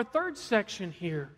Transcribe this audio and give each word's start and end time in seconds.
Our 0.00 0.04
third 0.04 0.38
section 0.38 0.90
here, 0.90 1.30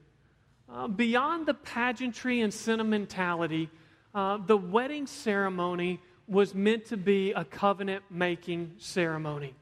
uh, 0.73 0.87
beyond 0.87 1.47
the 1.47 1.55
pageantry 1.55 2.43
and 2.43 2.55
sentimentality, 2.55 3.69
uh, 4.15 4.37
the 4.37 4.57
wedding 4.57 5.05
ceremony 5.05 5.98
was 6.29 6.55
meant 6.55 6.84
to 6.84 6.97
be 6.97 7.33
a 7.33 7.45
covenant 7.45 8.05
making 8.09 8.70
ceremony. 8.79 9.53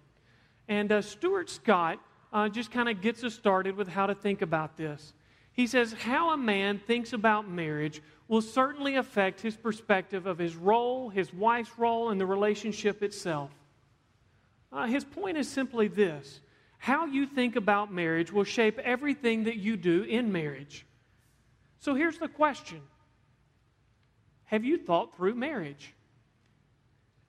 And 0.69 0.93
uh, 0.93 1.01
Stuart 1.01 1.49
Scott 1.49 1.99
uh, 2.31 2.51
just 2.51 2.71
kind 2.71 2.91
of 2.91 3.01
gets 3.01 3.25
us 3.25 3.33
started 3.33 3.75
with 3.75 3.89
how 3.89 4.05
to 4.05 4.15
think 4.15 4.43
about 4.43 4.77
this. 4.77 5.15
He 5.55 5.67
says, 5.67 5.95
How 5.95 6.35
a 6.35 6.37
man 6.37 6.79
thinks 6.79 7.15
about 7.15 7.49
marriage 7.49 8.03
will 8.29 8.43
certainly 8.43 8.97
affect 8.97 9.41
his 9.41 9.57
perspective 9.57 10.27
of 10.27 10.37
his 10.37 10.57
role, 10.57 11.09
his 11.09 11.33
wife's 11.33 11.79
role, 11.79 12.11
and 12.11 12.21
the 12.21 12.27
relationship 12.27 13.03
itself. 13.03 13.49
Uh, 14.71 14.85
his 14.85 15.05
point 15.05 15.39
is 15.39 15.49
simply 15.49 15.89
this 15.89 16.43
how 16.81 17.05
you 17.05 17.27
think 17.27 17.57
about 17.57 17.93
marriage 17.93 18.33
will 18.33 18.45
shape 18.45 18.79
everything 18.79 19.45
that 19.45 19.57
you 19.57 19.77
do 19.77 20.03
in 20.03 20.33
marriage. 20.33 20.87
So 21.79 21.95
here's 21.95 22.17
the 22.19 22.27
question 22.27 22.81
Have 24.45 24.65
you 24.65 24.79
thought 24.79 25.15
through 25.15 25.35
marriage? 25.35 25.93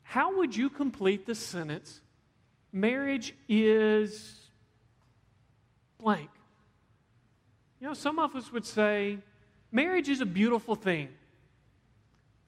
How 0.04 0.38
would 0.38 0.56
you 0.56 0.70
complete 0.70 1.26
the 1.26 1.36
sentence, 1.36 2.00
marriage 2.72 3.36
is 3.50 4.40
blank? 6.00 6.30
You 7.82 7.88
know, 7.88 7.94
some 7.94 8.20
of 8.20 8.34
us 8.38 8.54
would 8.54 8.66
say, 8.66 9.18
marriage 9.70 10.08
is 10.08 10.22
a 10.22 10.26
beautiful 10.26 10.76
thing. 10.76 11.10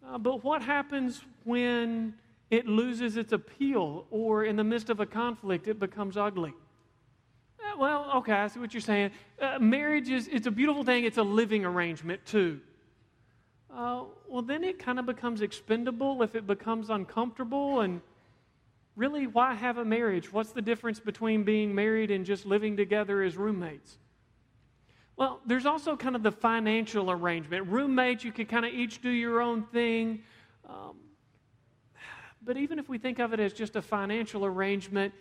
Uh, 0.08 0.18
but 0.18 0.42
what 0.42 0.62
happens 0.62 1.22
when 1.44 2.14
it 2.50 2.66
loses 2.66 3.18
its 3.18 3.34
appeal 3.34 4.06
or 4.10 4.46
in 4.46 4.56
the 4.56 4.64
midst 4.64 4.90
of 4.90 5.02
a 5.02 5.06
conflict 5.06 5.68
it 5.68 5.80
becomes 5.80 6.16
ugly? 6.16 6.54
Well, 7.78 8.12
okay, 8.18 8.34
I 8.34 8.48
see 8.48 8.60
what 8.60 8.74
you're 8.74 8.82
saying. 8.82 9.12
Uh, 9.42 9.60
marriage 9.60 10.10
is 10.10 10.28
it's 10.32 10.48
a 10.48 10.52
beautiful 10.52 10.84
thing, 10.84 11.06
it's 11.06 11.18
a 11.18 11.24
living 11.24 11.66
arrangement 11.66 12.26
too. 12.26 12.60
Uh, 13.76 14.04
well, 14.28 14.44
then 14.44 14.64
it 14.64 14.78
kind 14.78 15.00
of 15.00 15.06
becomes 15.06 15.42
expendable 15.42 16.22
if 16.22 16.36
it 16.36 16.46
becomes 16.46 16.90
uncomfortable. 16.90 17.82
And 17.82 18.02
really, 18.96 19.26
why 19.26 19.56
have 19.56 19.78
a 19.78 19.86
marriage? 19.86 20.32
What's 20.32 20.52
the 20.52 20.62
difference 20.62 21.00
between 21.00 21.44
being 21.44 21.74
married 21.74 22.12
and 22.12 22.26
just 22.26 22.46
living 22.46 22.78
together 22.78 23.24
as 23.24 23.36
roommates? 23.36 23.98
Well, 25.16 25.40
there's 25.46 25.66
also 25.66 25.96
kind 25.96 26.16
of 26.16 26.24
the 26.24 26.32
financial 26.32 27.12
arrangement. 27.12 27.68
Roommates, 27.68 28.24
you 28.24 28.32
could 28.32 28.50
kind 28.50 28.66
of 28.66 28.74
each 28.74 29.02
do 29.02 29.10
your 29.10 29.42
own 29.42 29.64
thing. 29.64 30.24
Um, 30.68 30.98
but 32.44 32.58
even 32.58 32.78
if 32.78 32.90
we 32.90 32.98
think 32.98 33.20
of 33.20 33.34
it 33.34 33.40
as 33.40 33.54
just 33.54 33.76
a 33.76 33.82
financial 33.82 34.46
arrangement, 34.46 35.14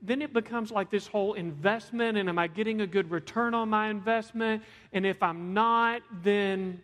then 0.00 0.22
it 0.22 0.32
becomes 0.32 0.70
like 0.70 0.90
this 0.90 1.06
whole 1.06 1.34
investment 1.34 2.16
and 2.16 2.28
am 2.28 2.38
I 2.38 2.46
getting 2.46 2.80
a 2.80 2.86
good 2.86 3.10
return 3.10 3.54
on 3.54 3.68
my 3.68 3.88
investment? 3.88 4.62
And 4.92 5.04
if 5.04 5.22
I'm 5.22 5.54
not, 5.54 6.02
then, 6.22 6.80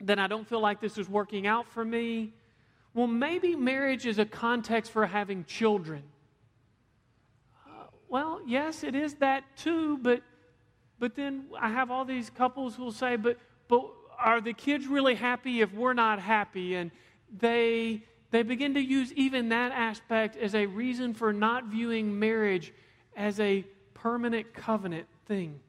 then 0.00 0.18
I 0.18 0.28
don't 0.28 0.48
feel 0.48 0.60
like 0.60 0.80
this 0.80 0.98
is 0.98 1.08
working 1.08 1.46
out 1.46 1.68
for 1.68 1.84
me. 1.84 2.32
Well, 2.94 3.08
maybe 3.08 3.56
marriage 3.56 4.06
is 4.06 4.18
a 4.18 4.24
context 4.24 4.92
for 4.92 5.06
having 5.06 5.44
children. 5.44 6.02
Uh, 7.66 7.84
well, 8.08 8.40
yes, 8.46 8.84
it 8.84 8.94
is 8.94 9.14
that 9.14 9.44
too, 9.56 9.98
but, 9.98 10.22
but 10.98 11.16
then 11.16 11.46
I 11.60 11.70
have 11.70 11.90
all 11.90 12.04
these 12.04 12.30
couples 12.30 12.76
who 12.76 12.84
will 12.84 12.92
say, 12.92 13.16
but, 13.16 13.36
but 13.66 13.84
are 14.18 14.40
the 14.40 14.52
kids 14.52 14.86
really 14.86 15.14
happy 15.16 15.60
if 15.60 15.72
we're 15.72 15.94
not 15.94 16.20
happy? 16.20 16.76
And 16.76 16.90
they 17.36 18.02
they 18.30 18.42
begin 18.42 18.74
to 18.74 18.80
use 18.80 19.12
even 19.14 19.48
that 19.48 19.72
aspect 19.72 20.36
as 20.36 20.54
a 20.54 20.66
reason 20.66 21.14
for 21.14 21.32
not 21.32 21.66
viewing 21.66 22.18
marriage 22.18 22.72
as 23.16 23.40
a 23.40 23.64
permanent 23.94 24.52
covenant 24.52 25.06
thing. 25.26 25.60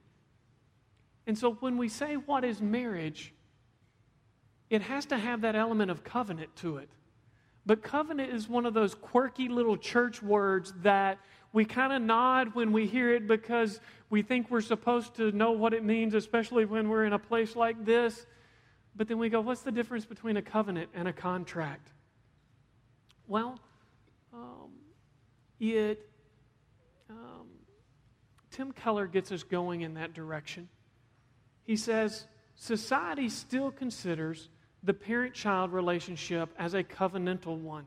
And 1.26 1.38
so 1.38 1.54
when 1.54 1.78
we 1.78 1.90
say 1.90 2.16
what 2.16 2.44
is 2.44 2.62
marriage, 2.62 3.34
it 4.70 4.82
has 4.82 5.06
to 5.08 5.18
have 5.18 5.42
that 5.42 5.56
element 5.56 5.90
of 5.90 6.04
covenant 6.04 6.56
to 6.58 6.78
it. 6.78 6.90
But 7.66 7.84
covenant 7.84 8.34
is 8.34 8.50
one 8.50 8.66
of 8.66 8.74
those 8.74 8.96
quirky 8.96 9.48
little 9.48 9.78
church 9.78 10.22
words 10.22 10.74
that 10.82 11.20
we 11.54 11.66
kind 11.66 11.94
of 11.94 12.02
nod 12.02 12.56
when 12.56 12.72
we 12.72 12.88
hear 12.88 13.14
it 13.14 13.28
because 13.28 13.80
we 14.10 14.22
think 14.22 14.50
we're 14.50 14.62
supposed 14.62 15.16
to 15.16 15.32
know 15.32 15.52
what 15.52 15.74
it 15.74 15.84
means, 15.84 16.14
especially 16.14 16.66
when 16.66 16.90
we're 16.90 17.06
in 17.06 17.14
a 17.14 17.20
place 17.20 17.56
like 17.56 17.86
this. 17.86 18.26
But 18.96 19.08
then 19.08 19.18
we 19.18 19.30
go, 19.30 19.42
what's 19.42 19.62
the 19.62 19.72
difference 19.72 20.06
between 20.06 20.38
a 20.38 20.42
covenant 20.42 20.90
and 20.94 21.08
a 21.08 21.14
contract? 21.14 21.92
Well, 23.30 23.60
um, 24.34 24.72
it, 25.60 26.10
um, 27.12 27.46
Tim 28.50 28.72
Keller 28.72 29.06
gets 29.06 29.32
us 29.32 29.44
going 29.44 29.82
in 29.82 29.94
that 29.94 30.16
direction. 30.16 30.68
He 31.64 31.76
says, 31.76 32.26
society 32.56 33.30
still 33.30 33.70
considers 33.70 34.50
the 34.82 34.96
parent 34.96 35.36
child 35.36 35.72
relationship 35.72 36.50
as 36.58 36.74
a 36.74 36.84
covenantal 36.84 37.60
one, 37.60 37.86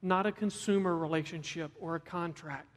not 0.00 0.24
a 0.24 0.32
consumer 0.32 0.96
relationship 0.96 1.70
or 1.78 1.96
a 1.96 2.00
contract. 2.00 2.74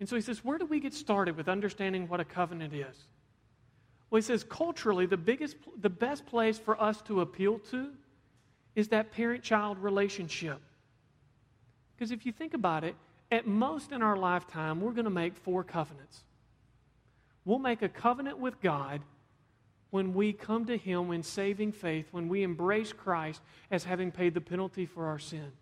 And 0.00 0.08
so 0.08 0.16
he 0.16 0.22
says, 0.22 0.44
where 0.44 0.58
do 0.58 0.66
we 0.66 0.80
get 0.80 0.92
started 0.92 1.34
with 1.34 1.48
understanding 1.48 2.08
what 2.08 2.20
a 2.20 2.26
covenant 2.26 2.74
is? 2.74 3.06
Well, 4.10 4.18
he 4.18 4.22
says, 4.22 4.44
culturally, 4.44 5.06
the, 5.06 5.16
biggest, 5.16 5.56
the 5.80 5.88
best 5.88 6.26
place 6.26 6.58
for 6.58 6.78
us 6.78 7.00
to 7.02 7.22
appeal 7.22 7.58
to 7.70 7.88
is 8.74 8.88
that 8.88 9.12
parent 9.12 9.42
child 9.42 9.78
relationship. 9.78 10.60
Because 12.00 12.12
if 12.12 12.24
you 12.24 12.32
think 12.32 12.54
about 12.54 12.82
it, 12.82 12.96
at 13.30 13.46
most 13.46 13.92
in 13.92 14.00
our 14.00 14.16
lifetime, 14.16 14.80
we're 14.80 14.92
going 14.92 15.04
to 15.04 15.10
make 15.10 15.36
four 15.36 15.62
covenants. 15.62 16.24
We'll 17.44 17.58
make 17.58 17.82
a 17.82 17.90
covenant 17.90 18.38
with 18.38 18.58
God 18.62 19.02
when 19.90 20.14
we 20.14 20.32
come 20.32 20.64
to 20.64 20.78
Him 20.78 21.12
in 21.12 21.22
saving 21.22 21.72
faith, 21.72 22.06
when 22.10 22.30
we 22.30 22.42
embrace 22.42 22.94
Christ 22.94 23.42
as 23.70 23.84
having 23.84 24.10
paid 24.10 24.32
the 24.32 24.40
penalty 24.40 24.86
for 24.86 25.08
our 25.08 25.18
sin. 25.18 25.52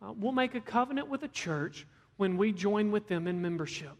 Uh, 0.00 0.14
we'll 0.18 0.32
make 0.32 0.54
a 0.54 0.62
covenant 0.62 1.08
with 1.08 1.24
a 1.24 1.28
church 1.28 1.86
when 2.16 2.38
we 2.38 2.50
join 2.50 2.90
with 2.90 3.06
them 3.06 3.26
in 3.26 3.42
membership. 3.42 3.92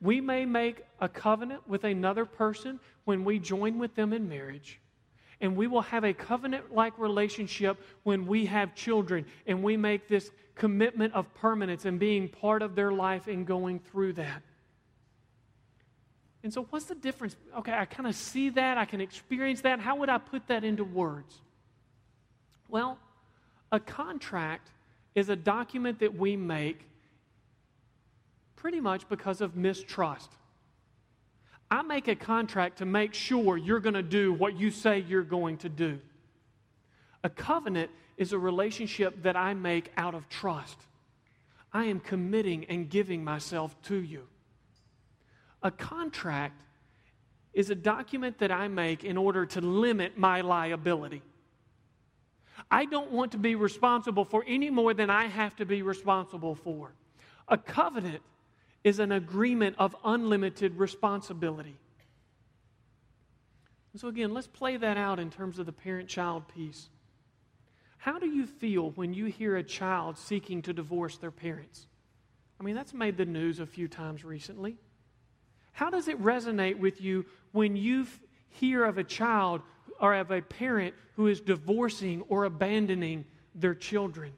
We 0.00 0.20
may 0.20 0.44
make 0.44 0.84
a 1.00 1.08
covenant 1.08 1.66
with 1.66 1.82
another 1.82 2.26
person 2.26 2.78
when 3.06 3.24
we 3.24 3.40
join 3.40 3.80
with 3.80 3.96
them 3.96 4.12
in 4.12 4.28
marriage. 4.28 4.78
And 5.40 5.56
we 5.56 5.66
will 5.66 5.82
have 5.82 6.04
a 6.04 6.12
covenant 6.12 6.74
like 6.74 6.98
relationship 6.98 7.80
when 8.02 8.26
we 8.26 8.46
have 8.46 8.74
children 8.74 9.24
and 9.46 9.62
we 9.62 9.76
make 9.76 10.08
this 10.08 10.30
commitment 10.56 11.14
of 11.14 11.32
permanence 11.34 11.84
and 11.84 11.98
being 11.98 12.28
part 12.28 12.62
of 12.62 12.74
their 12.74 12.92
life 12.92 13.28
and 13.28 13.46
going 13.46 13.78
through 13.78 14.14
that. 14.14 14.42
And 16.42 16.52
so, 16.52 16.66
what's 16.70 16.86
the 16.86 16.94
difference? 16.94 17.36
Okay, 17.58 17.72
I 17.72 17.84
kind 17.84 18.08
of 18.08 18.14
see 18.14 18.50
that, 18.50 18.78
I 18.78 18.84
can 18.84 19.00
experience 19.00 19.60
that. 19.62 19.80
How 19.80 19.96
would 19.96 20.08
I 20.08 20.18
put 20.18 20.46
that 20.48 20.64
into 20.64 20.84
words? 20.84 21.34
Well, 22.68 22.98
a 23.72 23.80
contract 23.80 24.70
is 25.14 25.28
a 25.28 25.36
document 25.36 25.98
that 26.00 26.16
we 26.16 26.36
make 26.36 26.86
pretty 28.56 28.80
much 28.80 29.08
because 29.08 29.40
of 29.40 29.56
mistrust. 29.56 30.30
I 31.70 31.82
make 31.82 32.08
a 32.08 32.14
contract 32.14 32.78
to 32.78 32.86
make 32.86 33.12
sure 33.14 33.56
you're 33.56 33.80
going 33.80 33.94
to 33.94 34.02
do 34.02 34.32
what 34.32 34.58
you 34.58 34.70
say 34.70 35.04
you're 35.06 35.22
going 35.22 35.58
to 35.58 35.68
do. 35.68 36.00
A 37.22 37.28
covenant 37.28 37.90
is 38.16 38.32
a 38.32 38.38
relationship 38.38 39.22
that 39.22 39.36
I 39.36 39.54
make 39.54 39.92
out 39.96 40.14
of 40.14 40.28
trust. 40.28 40.78
I 41.72 41.84
am 41.84 42.00
committing 42.00 42.64
and 42.66 42.88
giving 42.88 43.22
myself 43.22 43.80
to 43.82 43.96
you. 43.96 44.22
A 45.62 45.70
contract 45.70 46.62
is 47.52 47.70
a 47.70 47.74
document 47.74 48.38
that 48.38 48.52
I 48.52 48.68
make 48.68 49.04
in 49.04 49.16
order 49.16 49.44
to 49.46 49.60
limit 49.60 50.16
my 50.16 50.40
liability. 50.40 51.22
I 52.70 52.84
don't 52.84 53.10
want 53.10 53.32
to 53.32 53.38
be 53.38 53.54
responsible 53.54 54.24
for 54.24 54.44
any 54.46 54.70
more 54.70 54.94
than 54.94 55.10
I 55.10 55.26
have 55.26 55.56
to 55.56 55.66
be 55.66 55.82
responsible 55.82 56.54
for. 56.54 56.92
A 57.48 57.56
covenant 57.56 58.22
is 58.84 58.98
an 58.98 59.12
agreement 59.12 59.76
of 59.78 59.94
unlimited 60.04 60.78
responsibility. 60.78 61.76
And 63.92 64.00
so, 64.00 64.08
again, 64.08 64.32
let's 64.32 64.46
play 64.46 64.76
that 64.76 64.96
out 64.96 65.18
in 65.18 65.30
terms 65.30 65.58
of 65.58 65.66
the 65.66 65.72
parent 65.72 66.08
child 66.08 66.46
piece. 66.48 66.88
How 67.96 68.18
do 68.18 68.26
you 68.26 68.46
feel 68.46 68.90
when 68.90 69.12
you 69.12 69.26
hear 69.26 69.56
a 69.56 69.62
child 69.62 70.18
seeking 70.18 70.62
to 70.62 70.72
divorce 70.72 71.18
their 71.18 71.30
parents? 71.30 71.86
I 72.60 72.64
mean, 72.64 72.74
that's 72.74 72.94
made 72.94 73.16
the 73.16 73.24
news 73.24 73.60
a 73.60 73.66
few 73.66 73.88
times 73.88 74.24
recently. 74.24 74.76
How 75.72 75.90
does 75.90 76.08
it 76.08 76.20
resonate 76.22 76.78
with 76.78 77.00
you 77.00 77.24
when 77.52 77.76
you 77.76 78.06
hear 78.50 78.84
of 78.84 78.98
a 78.98 79.04
child 79.04 79.62
or 80.00 80.14
of 80.14 80.30
a 80.30 80.42
parent 80.42 80.94
who 81.16 81.26
is 81.26 81.40
divorcing 81.40 82.22
or 82.28 82.44
abandoning 82.44 83.24
their 83.54 83.74
children? 83.74 84.32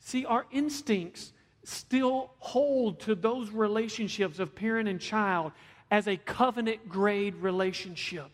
See, 0.00 0.24
our 0.24 0.46
instincts 0.52 1.32
still 1.66 2.30
hold 2.38 3.00
to 3.00 3.14
those 3.16 3.50
relationships 3.50 4.38
of 4.38 4.54
parent 4.54 4.88
and 4.88 5.00
child 5.00 5.50
as 5.90 6.06
a 6.06 6.16
covenant 6.16 6.88
grade 6.88 7.34
relationship. 7.36 8.28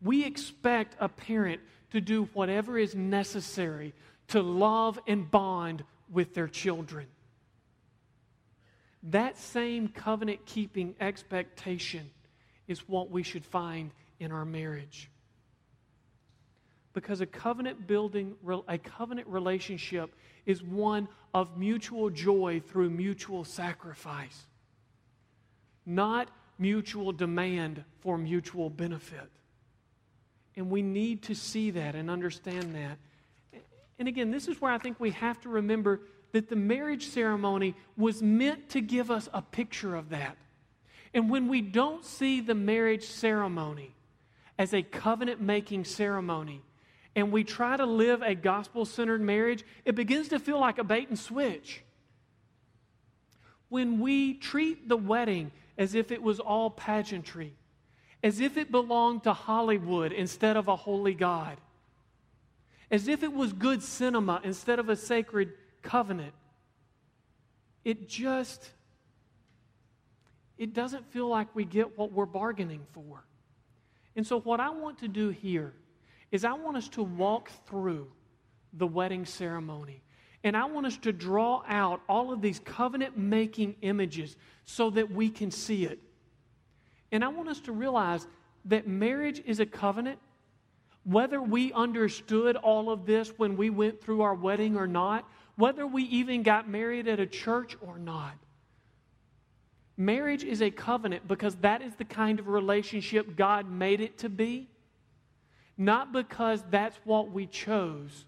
We 0.00 0.24
expect 0.24 0.96
a 1.00 1.08
parent 1.08 1.60
to 1.90 2.00
do 2.00 2.28
whatever 2.34 2.78
is 2.78 2.94
necessary 2.94 3.94
to 4.28 4.42
love 4.42 4.98
and 5.08 5.28
bond 5.28 5.82
with 6.08 6.34
their 6.34 6.48
children. 6.48 7.06
That 9.02 9.36
same 9.36 9.88
covenant 9.88 10.46
keeping 10.46 10.94
expectation 11.00 12.10
is 12.68 12.88
what 12.88 13.10
we 13.10 13.24
should 13.24 13.44
find 13.44 13.90
in 14.20 14.30
our 14.30 14.44
marriage. 14.44 15.10
Because 16.92 17.20
a 17.20 17.26
covenant 17.26 17.88
building, 17.88 18.36
a 18.68 18.78
covenant 18.78 19.26
relationship 19.26 20.14
is 20.46 20.62
one 20.62 21.08
of 21.32 21.56
mutual 21.58 22.10
joy 22.10 22.62
through 22.66 22.90
mutual 22.90 23.44
sacrifice, 23.44 24.46
not 25.84 26.30
mutual 26.58 27.12
demand 27.12 27.82
for 28.00 28.16
mutual 28.16 28.70
benefit. 28.70 29.28
And 30.56 30.70
we 30.70 30.82
need 30.82 31.22
to 31.24 31.34
see 31.34 31.70
that 31.72 31.94
and 31.94 32.08
understand 32.08 32.74
that. 32.74 33.62
And 33.98 34.08
again, 34.08 34.30
this 34.30 34.48
is 34.48 34.60
where 34.60 34.72
I 34.72 34.78
think 34.78 35.00
we 35.00 35.10
have 35.12 35.40
to 35.42 35.48
remember 35.48 36.00
that 36.32 36.48
the 36.48 36.56
marriage 36.56 37.06
ceremony 37.06 37.74
was 37.96 38.22
meant 38.22 38.68
to 38.70 38.80
give 38.80 39.10
us 39.10 39.28
a 39.32 39.42
picture 39.42 39.94
of 39.94 40.10
that. 40.10 40.36
And 41.12 41.30
when 41.30 41.48
we 41.48 41.60
don't 41.60 42.04
see 42.04 42.40
the 42.40 42.54
marriage 42.54 43.04
ceremony 43.04 43.94
as 44.58 44.74
a 44.74 44.82
covenant 44.82 45.40
making 45.40 45.84
ceremony, 45.84 46.62
and 47.16 47.30
we 47.30 47.44
try 47.44 47.76
to 47.76 47.86
live 47.86 48.22
a 48.22 48.34
gospel 48.34 48.84
centered 48.84 49.20
marriage, 49.20 49.64
it 49.84 49.94
begins 49.94 50.28
to 50.28 50.38
feel 50.38 50.58
like 50.58 50.78
a 50.78 50.84
bait 50.84 51.08
and 51.08 51.18
switch. 51.18 51.82
When 53.68 54.00
we 54.00 54.34
treat 54.34 54.88
the 54.88 54.96
wedding 54.96 55.52
as 55.78 55.94
if 55.94 56.10
it 56.10 56.22
was 56.22 56.40
all 56.40 56.70
pageantry, 56.70 57.54
as 58.22 58.40
if 58.40 58.56
it 58.56 58.70
belonged 58.70 59.24
to 59.24 59.32
Hollywood 59.32 60.12
instead 60.12 60.56
of 60.56 60.68
a 60.68 60.76
holy 60.76 61.14
God, 61.14 61.58
as 62.90 63.08
if 63.08 63.22
it 63.22 63.32
was 63.32 63.52
good 63.52 63.82
cinema 63.82 64.40
instead 64.44 64.78
of 64.78 64.88
a 64.88 64.96
sacred 64.96 65.52
covenant, 65.82 66.34
it 67.84 68.08
just 68.08 68.70
it 70.56 70.72
doesn't 70.72 71.10
feel 71.12 71.28
like 71.28 71.54
we 71.54 71.64
get 71.64 71.98
what 71.98 72.12
we're 72.12 72.26
bargaining 72.26 72.86
for. 72.92 73.24
And 74.14 74.24
so 74.24 74.40
what 74.40 74.60
I 74.60 74.70
want 74.70 74.98
to 74.98 75.08
do 75.08 75.30
here 75.30 75.74
is 76.34 76.44
I 76.44 76.54
want 76.54 76.76
us 76.76 76.88
to 76.88 77.02
walk 77.04 77.48
through 77.64 78.08
the 78.72 78.88
wedding 78.88 79.24
ceremony. 79.24 80.02
And 80.42 80.56
I 80.56 80.64
want 80.64 80.84
us 80.84 80.96
to 81.02 81.12
draw 81.12 81.62
out 81.68 82.00
all 82.08 82.32
of 82.32 82.42
these 82.42 82.58
covenant 82.58 83.16
making 83.16 83.76
images 83.82 84.34
so 84.64 84.90
that 84.90 85.12
we 85.12 85.30
can 85.30 85.52
see 85.52 85.84
it. 85.84 86.00
And 87.12 87.24
I 87.24 87.28
want 87.28 87.50
us 87.50 87.60
to 87.60 87.72
realize 87.72 88.26
that 88.64 88.88
marriage 88.88 89.44
is 89.46 89.60
a 89.60 89.64
covenant. 89.64 90.18
Whether 91.04 91.40
we 91.40 91.72
understood 91.72 92.56
all 92.56 92.90
of 92.90 93.06
this 93.06 93.28
when 93.36 93.56
we 93.56 93.70
went 93.70 94.02
through 94.02 94.22
our 94.22 94.34
wedding 94.34 94.76
or 94.76 94.88
not, 94.88 95.30
whether 95.54 95.86
we 95.86 96.02
even 96.02 96.42
got 96.42 96.68
married 96.68 97.06
at 97.06 97.20
a 97.20 97.26
church 97.26 97.76
or 97.80 97.96
not, 97.96 98.34
marriage 99.96 100.42
is 100.42 100.62
a 100.62 100.70
covenant 100.72 101.28
because 101.28 101.54
that 101.58 101.80
is 101.80 101.94
the 101.94 102.04
kind 102.04 102.40
of 102.40 102.48
relationship 102.48 103.36
God 103.36 103.70
made 103.70 104.00
it 104.00 104.18
to 104.18 104.28
be 104.28 104.68
not 105.76 106.12
because 106.12 106.62
that's 106.70 106.98
what 107.04 107.30
we 107.30 107.46
chose 107.46 108.24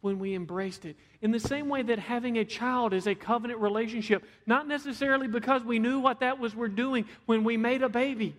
when 0.00 0.18
we 0.18 0.34
embraced 0.34 0.84
it. 0.84 0.96
In 1.20 1.30
the 1.30 1.40
same 1.40 1.68
way 1.68 1.82
that 1.82 1.98
having 1.98 2.38
a 2.38 2.44
child 2.44 2.94
is 2.94 3.06
a 3.06 3.14
covenant 3.14 3.60
relationship, 3.60 4.24
not 4.46 4.66
necessarily 4.66 5.28
because 5.28 5.62
we 5.62 5.78
knew 5.78 6.00
what 6.00 6.20
that 6.20 6.38
was 6.38 6.54
we're 6.54 6.68
doing 6.68 7.04
when 7.26 7.44
we 7.44 7.56
made 7.56 7.82
a 7.82 7.88
baby, 7.88 8.34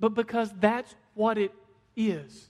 but 0.00 0.10
because 0.14 0.52
that's 0.60 0.94
what 1.14 1.38
it 1.38 1.52
is. 1.96 2.48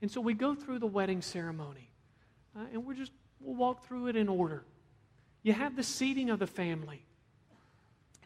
And 0.00 0.10
so 0.10 0.20
we 0.20 0.34
go 0.34 0.54
through 0.54 0.78
the 0.78 0.86
wedding 0.86 1.22
ceremony, 1.22 1.90
uh, 2.56 2.64
and 2.72 2.86
we're 2.86 2.94
just, 2.94 3.12
we'll 3.40 3.56
walk 3.56 3.86
through 3.86 4.08
it 4.08 4.16
in 4.16 4.28
order. 4.28 4.64
You 5.42 5.52
have 5.52 5.76
the 5.76 5.82
seating 5.82 6.30
of 6.30 6.38
the 6.38 6.46
family. 6.46 7.02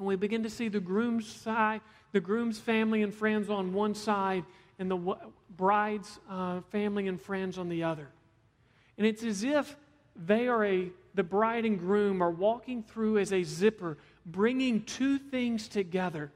And 0.00 0.06
we 0.06 0.16
begin 0.16 0.42
to 0.44 0.50
see 0.50 0.68
the 0.68 0.80
groom's 0.80 1.26
side, 1.28 1.82
the 2.12 2.20
groom's 2.20 2.58
family 2.58 3.02
and 3.02 3.14
friends 3.14 3.50
on 3.50 3.74
one 3.74 3.94
side 3.94 4.44
and 4.78 4.90
the 4.90 5.14
bride's 5.58 6.18
uh, 6.30 6.62
family 6.70 7.06
and 7.06 7.20
friends 7.20 7.58
on 7.58 7.68
the 7.68 7.84
other. 7.84 8.08
And 8.96 9.06
it's 9.06 9.22
as 9.22 9.44
if 9.44 9.76
they 10.16 10.48
are 10.48 10.64
a, 10.64 10.90
the 11.14 11.22
bride 11.22 11.66
and 11.66 11.78
groom 11.78 12.22
are 12.22 12.30
walking 12.30 12.82
through 12.82 13.18
as 13.18 13.30
a 13.30 13.42
zipper, 13.42 13.98
bringing 14.24 14.84
two 14.84 15.18
things 15.18 15.68
together. 15.68 16.32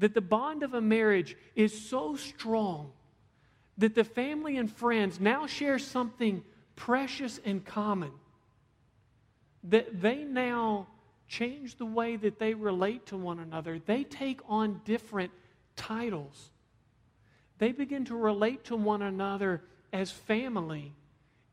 That 0.00 0.14
the 0.14 0.20
bond 0.20 0.64
of 0.64 0.74
a 0.74 0.80
marriage 0.80 1.36
is 1.54 1.88
so 1.88 2.16
strong 2.16 2.90
that 3.76 3.94
the 3.94 4.02
family 4.02 4.56
and 4.56 4.68
friends 4.68 5.20
now 5.20 5.46
share 5.46 5.78
something 5.78 6.42
precious 6.74 7.38
and 7.44 7.64
common. 7.64 8.10
That 9.62 10.02
they 10.02 10.24
now 10.24 10.88
change 11.28 11.76
the 11.76 11.86
way 11.86 12.16
that 12.16 12.38
they 12.38 12.54
relate 12.54 13.06
to 13.06 13.16
one 13.16 13.38
another. 13.38 13.78
They 13.78 14.02
take 14.04 14.40
on 14.48 14.80
different 14.84 15.30
titles. 15.76 16.50
They 17.58 17.72
begin 17.72 18.04
to 18.06 18.16
relate 18.16 18.64
to 18.64 18.76
one 18.76 19.02
another 19.02 19.62
as 19.92 20.10
family, 20.10 20.94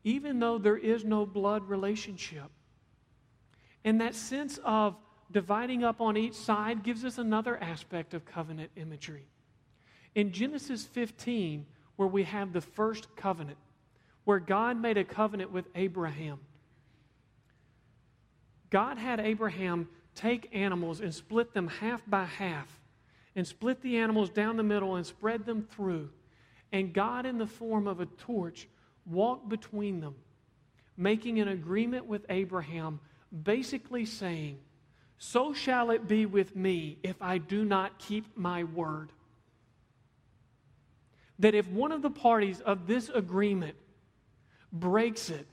even 0.04 0.38
though 0.38 0.58
there 0.58 0.76
is 0.76 1.04
no 1.04 1.26
blood 1.26 1.68
relationship. 1.68 2.50
And 3.84 4.00
that 4.00 4.14
sense 4.14 4.58
of 4.64 4.96
dividing 5.30 5.84
up 5.84 6.00
on 6.00 6.16
each 6.16 6.34
side 6.34 6.82
gives 6.82 7.04
us 7.04 7.18
another 7.18 7.56
aspect 7.62 8.14
of 8.14 8.24
covenant 8.24 8.70
imagery. 8.76 9.26
In 10.14 10.32
Genesis 10.32 10.84
15, 10.84 11.66
where 11.96 12.08
we 12.08 12.22
have 12.24 12.52
the 12.52 12.60
first 12.60 13.14
covenant, 13.16 13.58
where 14.24 14.38
God 14.38 14.80
made 14.80 14.96
a 14.96 15.04
covenant 15.04 15.52
with 15.52 15.66
Abraham 15.74 16.38
God 18.70 18.98
had 18.98 19.20
Abraham 19.20 19.88
take 20.14 20.48
animals 20.52 21.00
and 21.00 21.14
split 21.14 21.52
them 21.52 21.68
half 21.68 22.02
by 22.06 22.24
half, 22.24 22.80
and 23.36 23.46
split 23.46 23.82
the 23.82 23.98
animals 23.98 24.30
down 24.30 24.56
the 24.56 24.62
middle 24.62 24.96
and 24.96 25.06
spread 25.06 25.44
them 25.44 25.62
through. 25.62 26.10
And 26.72 26.92
God, 26.92 27.26
in 27.26 27.38
the 27.38 27.46
form 27.46 27.86
of 27.86 28.00
a 28.00 28.06
torch, 28.06 28.66
walked 29.04 29.48
between 29.48 30.00
them, 30.00 30.16
making 30.96 31.38
an 31.38 31.48
agreement 31.48 32.06
with 32.06 32.24
Abraham, 32.28 32.98
basically 33.44 34.04
saying, 34.04 34.58
So 35.18 35.52
shall 35.52 35.90
it 35.90 36.08
be 36.08 36.26
with 36.26 36.56
me 36.56 36.98
if 37.02 37.20
I 37.20 37.38
do 37.38 37.64
not 37.64 37.98
keep 37.98 38.36
my 38.36 38.64
word. 38.64 39.12
That 41.38 41.54
if 41.54 41.68
one 41.68 41.92
of 41.92 42.00
the 42.02 42.10
parties 42.10 42.60
of 42.60 42.86
this 42.86 43.10
agreement 43.10 43.76
breaks 44.72 45.28
it, 45.28 45.46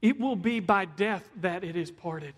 it 0.00 0.20
will 0.20 0.36
be 0.36 0.60
by 0.60 0.84
death 0.84 1.28
that 1.40 1.64
it 1.64 1.74
is 1.74 1.90
parted. 1.90 2.34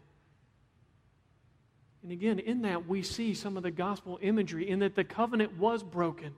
And 2.08 2.14
again, 2.14 2.38
in 2.38 2.62
that, 2.62 2.88
we 2.88 3.02
see 3.02 3.34
some 3.34 3.58
of 3.58 3.62
the 3.62 3.70
gospel 3.70 4.18
imagery 4.22 4.66
in 4.66 4.78
that 4.78 4.94
the 4.94 5.04
covenant 5.04 5.58
was 5.58 5.82
broken. 5.82 6.34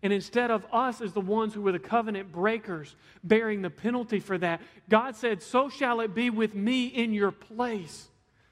And 0.00 0.12
instead 0.12 0.52
of 0.52 0.64
us 0.72 1.00
as 1.00 1.12
the 1.12 1.20
ones 1.20 1.54
who 1.54 1.62
were 1.62 1.72
the 1.72 1.80
covenant 1.80 2.30
breakers 2.30 2.94
bearing 3.24 3.62
the 3.62 3.70
penalty 3.70 4.20
for 4.20 4.38
that, 4.38 4.60
God 4.88 5.16
said, 5.16 5.42
So 5.42 5.70
shall 5.70 5.98
it 5.98 6.14
be 6.14 6.30
with 6.30 6.54
me 6.54 6.86
in 6.86 7.12
your 7.12 7.32
place, 7.32 8.06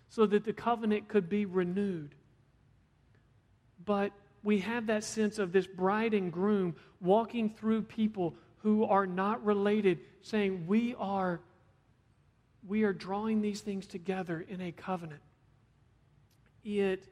so 0.08 0.26
that 0.26 0.42
the 0.42 0.52
covenant 0.52 1.06
could 1.06 1.28
be 1.28 1.46
renewed. 1.46 2.16
But 3.84 4.10
we 4.42 4.58
have 4.58 4.88
that 4.88 5.04
sense 5.04 5.38
of 5.38 5.52
this 5.52 5.68
bride 5.68 6.14
and 6.14 6.32
groom 6.32 6.74
walking 7.00 7.48
through 7.48 7.82
people 7.82 8.34
who 8.64 8.82
are 8.82 9.06
not 9.06 9.44
related, 9.44 10.00
saying, 10.22 10.66
We 10.66 10.96
are, 10.98 11.40
we 12.66 12.82
are 12.82 12.92
drawing 12.92 13.40
these 13.40 13.60
things 13.60 13.86
together 13.86 14.44
in 14.48 14.60
a 14.60 14.72
covenant 14.72 15.20
it, 16.68 17.04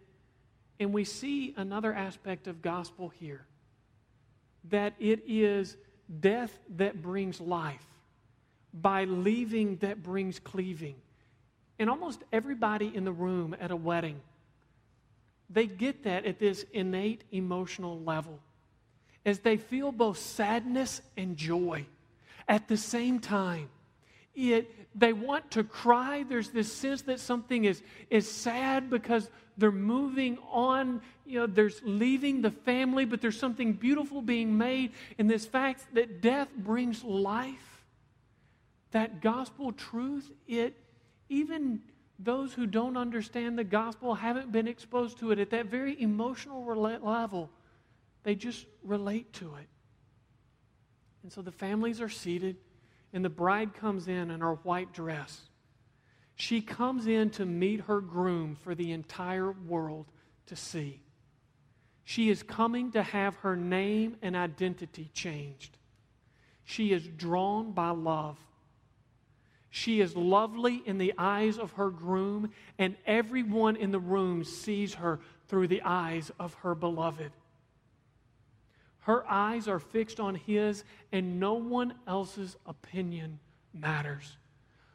and 0.78 0.92
we 0.92 1.04
see 1.04 1.54
another 1.56 1.92
aspect 1.92 2.46
of 2.46 2.62
gospel 2.62 3.08
here 3.08 3.46
that 4.68 4.94
it 4.98 5.22
is 5.26 5.76
death 6.20 6.56
that 6.76 7.00
brings 7.00 7.40
life, 7.40 7.86
by 8.74 9.04
leaving 9.04 9.76
that 9.76 10.02
brings 10.02 10.38
cleaving. 10.38 10.96
And 11.78 11.88
almost 11.88 12.22
everybody 12.32 12.94
in 12.94 13.04
the 13.04 13.12
room 13.12 13.56
at 13.60 13.70
a 13.70 13.76
wedding, 13.76 14.20
they 15.48 15.66
get 15.66 16.04
that 16.04 16.26
at 16.26 16.38
this 16.38 16.64
innate 16.72 17.24
emotional 17.32 18.00
level 18.00 18.38
as 19.24 19.38
they 19.40 19.56
feel 19.56 19.92
both 19.92 20.18
sadness 20.18 21.00
and 21.16 21.36
joy 21.36 21.86
At 22.48 22.68
the 22.68 22.76
same 22.76 23.18
time, 23.18 23.68
it, 24.36 24.70
they 24.94 25.12
want 25.12 25.50
to 25.52 25.64
cry. 25.64 26.24
There's 26.28 26.50
this 26.50 26.72
sense 26.72 27.02
that 27.02 27.20
something 27.20 27.64
is, 27.64 27.82
is 28.10 28.30
sad 28.30 28.90
because 28.90 29.28
they're 29.56 29.72
moving 29.72 30.38
on. 30.52 31.00
You 31.24 31.40
know, 31.40 31.46
there's 31.46 31.80
leaving 31.82 32.42
the 32.42 32.50
family, 32.50 33.06
but 33.06 33.20
there's 33.20 33.38
something 33.38 33.72
beautiful 33.72 34.22
being 34.22 34.56
made 34.56 34.92
in 35.18 35.26
this 35.26 35.46
fact 35.46 35.82
that 35.94 36.20
death 36.20 36.48
brings 36.56 37.02
life. 37.02 37.84
That 38.92 39.20
gospel 39.20 39.72
truth, 39.72 40.30
it 40.46 40.76
even 41.28 41.80
those 42.18 42.52
who 42.52 42.66
don't 42.66 42.96
understand 42.96 43.58
the 43.58 43.64
gospel 43.64 44.14
haven't 44.14 44.52
been 44.52 44.68
exposed 44.68 45.18
to 45.18 45.32
it 45.32 45.38
at 45.38 45.50
that 45.50 45.66
very 45.66 46.00
emotional 46.00 46.64
level. 46.64 47.50
They 48.22 48.34
just 48.34 48.66
relate 48.82 49.32
to 49.34 49.54
it. 49.56 49.68
And 51.22 51.32
so 51.32 51.42
the 51.42 51.52
families 51.52 52.00
are 52.00 52.08
seated, 52.08 52.56
and 53.16 53.24
the 53.24 53.30
bride 53.30 53.72
comes 53.72 54.08
in 54.08 54.30
in 54.30 54.40
her 54.40 54.56
white 54.56 54.92
dress. 54.92 55.40
She 56.34 56.60
comes 56.60 57.06
in 57.06 57.30
to 57.30 57.46
meet 57.46 57.80
her 57.80 58.02
groom 58.02 58.56
for 58.56 58.74
the 58.74 58.92
entire 58.92 59.52
world 59.52 60.04
to 60.48 60.54
see. 60.54 61.00
She 62.04 62.28
is 62.28 62.42
coming 62.42 62.92
to 62.92 63.02
have 63.02 63.34
her 63.36 63.56
name 63.56 64.16
and 64.20 64.36
identity 64.36 65.08
changed. 65.14 65.78
She 66.66 66.92
is 66.92 67.08
drawn 67.08 67.72
by 67.72 67.88
love. 67.88 68.36
She 69.70 70.02
is 70.02 70.14
lovely 70.14 70.82
in 70.84 70.98
the 70.98 71.14
eyes 71.16 71.56
of 71.56 71.72
her 71.72 71.88
groom, 71.88 72.50
and 72.78 72.96
everyone 73.06 73.76
in 73.76 73.92
the 73.92 73.98
room 73.98 74.44
sees 74.44 74.92
her 74.92 75.20
through 75.48 75.68
the 75.68 75.80
eyes 75.82 76.30
of 76.38 76.52
her 76.56 76.74
beloved. 76.74 77.32
Her 79.06 79.24
eyes 79.30 79.68
are 79.68 79.78
fixed 79.78 80.20
on 80.20 80.34
his, 80.34 80.84
and 81.12 81.38
no 81.38 81.54
one 81.54 81.94
else's 82.06 82.56
opinion 82.66 83.38
matters. 83.72 84.36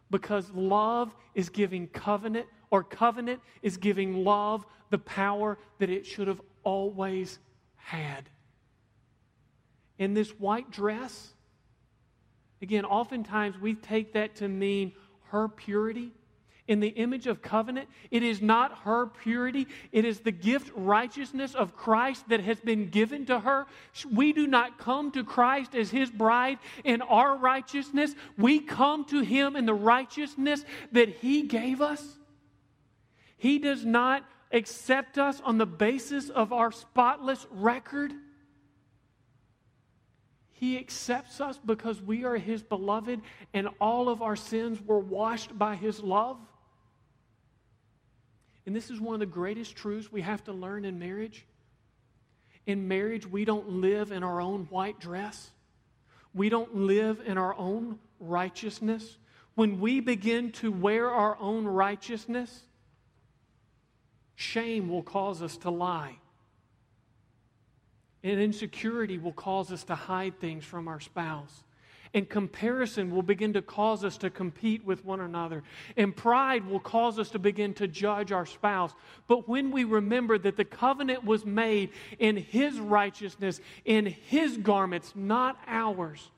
Because 0.10 0.51
love 0.51 1.15
is 1.34 1.50
giving 1.50 1.88
covenant, 1.88 2.48
or 2.70 2.84
covenant 2.84 3.41
is 3.62 3.77
giving 3.77 4.24
love 4.24 4.65
the 4.89 4.98
power 4.98 5.58
that 5.80 5.89
it 5.89 6.06
should 6.06 6.27
have 6.27 6.41
always 6.63 7.39
had. 7.75 8.30
In 9.98 10.13
this 10.13 10.32
white 10.32 10.70
dress, 10.72 11.34
Again, 12.62 12.86
oftentimes 12.86 13.60
we 13.60 13.74
take 13.74 14.13
that 14.13 14.36
to 14.36 14.48
mean 14.48 14.94
her 15.30 15.48
purity. 15.48 16.12
In 16.72 16.80
the 16.80 16.88
image 16.88 17.28
of 17.28 17.42
covenant, 17.42 17.90
it 18.12 18.24
is 18.24 18.42
not 18.42 18.80
her 18.86 19.08
purity, 19.08 19.68
it 19.92 20.06
is 20.06 20.22
the 20.22 20.32
gift 20.32 20.72
righteousness 20.74 21.54
of 21.54 21.75
Christ 21.75 22.30
that 22.30 22.40
has 22.40 22.62
been 22.62 22.88
given 22.88 23.25
to 23.25 23.42
her. 23.42 23.66
We 24.10 24.32
do 24.32 24.48
not 24.48 24.78
come 24.78 25.12
to 25.12 25.25
Christ 25.25 25.75
as 25.75 25.92
his 25.92 26.10
bride 26.10 26.60
in 26.86 27.01
our 27.01 27.36
righteousness, 27.36 28.16
we 28.38 28.62
come 28.62 29.04
to 29.08 29.20
him 29.20 29.58
in 29.58 29.66
the 29.66 29.74
righteousness 29.74 30.63
that 30.94 31.10
he 31.10 31.42
gave 31.42 31.82
us. 31.82 32.01
He 33.36 33.60
does 33.60 33.84
not 33.84 34.24
accept 34.54 35.18
us 35.18 35.42
on 35.44 35.58
the 35.58 35.66
basis 35.66 36.30
of 36.30 36.54
our 36.54 36.72
spotless 36.72 37.46
record. 37.51 38.13
He 40.54 40.78
accepts 40.78 41.42
us 41.42 41.60
because 41.66 42.01
we 42.01 42.24
are 42.24 42.38
His 42.38 42.63
beloved 42.63 43.20
and 43.54 43.68
all 43.82 44.08
of 44.08 44.22
our 44.22 44.38
sins 44.38 44.82
were 44.82 45.00
washed 45.00 45.60
by 45.60 45.75
His 45.75 46.01
love. 46.01 46.38
And 48.65 48.75
this 48.75 48.89
is 48.89 49.00
one 49.01 49.15
of 49.15 49.20
the 49.20 49.25
greatest 49.25 49.75
truths 49.75 50.12
we 50.12 50.22
have 50.22 50.44
to 50.46 50.53
learn 50.53 50.86
in 50.86 51.00
marriage. 51.00 51.46
In 52.65 52.88
marriage, 52.88 53.25
we 53.25 53.44
don't 53.44 53.68
live 53.70 54.12
in 54.12 54.24
our 54.24 54.39
own 54.39 54.68
white 54.70 55.00
dress. 55.00 55.50
We 56.34 56.50
don't 56.50 56.75
live 56.75 57.22
in 57.25 57.38
our 57.38 57.56
own 57.58 58.00
righteousness. 58.20 59.18
When 59.56 59.80
we 59.80 60.00
begin 60.00 60.51
to 60.53 60.72
wear 60.72 61.10
our 61.10 61.38
own 61.39 61.65
righteousness, 61.65 62.62
shame 64.36 64.89
will 64.89 65.03
cause 65.03 65.41
us 65.41 65.58
to 65.58 65.70
lie. 65.70 66.18
And 68.24 68.39
insecurity 68.39 69.18
will 69.18 69.34
cause 69.34 69.72
us 69.72 69.84
to 69.86 69.96
hide 69.96 70.39
things 70.39 70.63
from 70.63 70.88
our 70.88 71.00
spouse. 71.00 71.63
And 72.13 72.27
comparison 72.27 73.10
will 73.10 73.22
begin 73.22 73.53
to 73.53 73.62
cause 73.62 74.03
us 74.03 74.18
to 74.18 74.30
compete 74.30 74.86
with 74.86 75.06
one 75.06 75.22
another. 75.22 75.63
And 75.96 76.15
pride 76.15 76.68
will 76.68 76.80
cause 76.82 77.18
us 77.18 77.30
to 77.30 77.39
begin 77.39 77.74
to 77.75 77.88
judge 77.88 78.34
our 78.34 78.46
spouse. 78.46 78.94
But 79.27 79.48
when 79.48 79.72
we 79.72 79.86
remember 79.86 80.38
that 80.38 80.58
the 80.58 80.65
covenant 80.65 81.24
was 81.24 81.46
made 81.46 81.91
in 82.20 82.36
His 82.36 82.77
righteousness, 82.80 83.62
in 83.86 84.06
His 84.06 84.58
garments, 84.58 85.13
not 85.15 85.58
ours, 85.68 86.30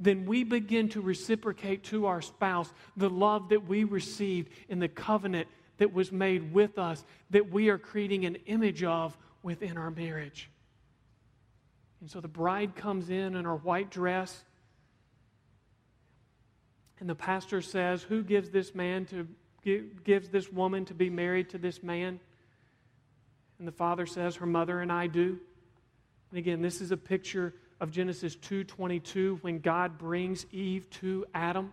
then 0.00 0.26
we 0.26 0.42
begin 0.42 0.88
to 0.90 1.00
reciprocate 1.00 1.84
to 1.84 2.06
our 2.06 2.20
spouse 2.20 2.72
the 2.96 3.10
love 3.10 3.50
that 3.50 3.68
we 3.68 3.84
received 3.84 4.50
in 4.68 4.80
the 4.80 4.88
covenant 4.88 5.46
that 5.78 5.92
was 5.92 6.10
made 6.10 6.52
with 6.52 6.78
us, 6.78 7.04
that 7.30 7.50
we 7.50 7.68
are 7.68 7.78
creating 7.78 8.24
an 8.24 8.36
image 8.46 8.82
of 8.82 9.16
within 9.42 9.76
our 9.76 9.90
marriage. 9.90 10.50
And 12.00 12.10
so 12.10 12.20
the 12.20 12.28
bride 12.28 12.74
comes 12.74 13.08
in 13.08 13.36
in 13.36 13.44
her 13.44 13.56
white 13.56 13.90
dress. 13.90 14.44
And 17.00 17.08
the 17.08 17.14
pastor 17.14 17.60
says, 17.60 18.02
Who 18.02 18.22
gives 18.22 18.50
this 18.50 18.74
man 18.74 19.06
to 19.06 19.26
gives 20.04 20.28
this 20.28 20.52
woman 20.52 20.84
to 20.84 20.94
be 20.94 21.08
married 21.08 21.48
to 21.50 21.58
this 21.58 21.82
man? 21.82 22.20
And 23.58 23.66
the 23.66 23.72
father 23.72 24.06
says, 24.06 24.36
Her 24.36 24.46
mother 24.46 24.80
and 24.80 24.92
I 24.92 25.06
do. 25.06 25.38
And 26.30 26.38
again, 26.38 26.62
this 26.62 26.80
is 26.80 26.90
a 26.90 26.96
picture 26.96 27.54
of 27.80 27.90
Genesis 27.90 28.36
2:22 28.36 29.42
when 29.42 29.58
God 29.58 29.98
brings 29.98 30.46
Eve 30.52 30.88
to 30.90 31.26
Adam. 31.34 31.72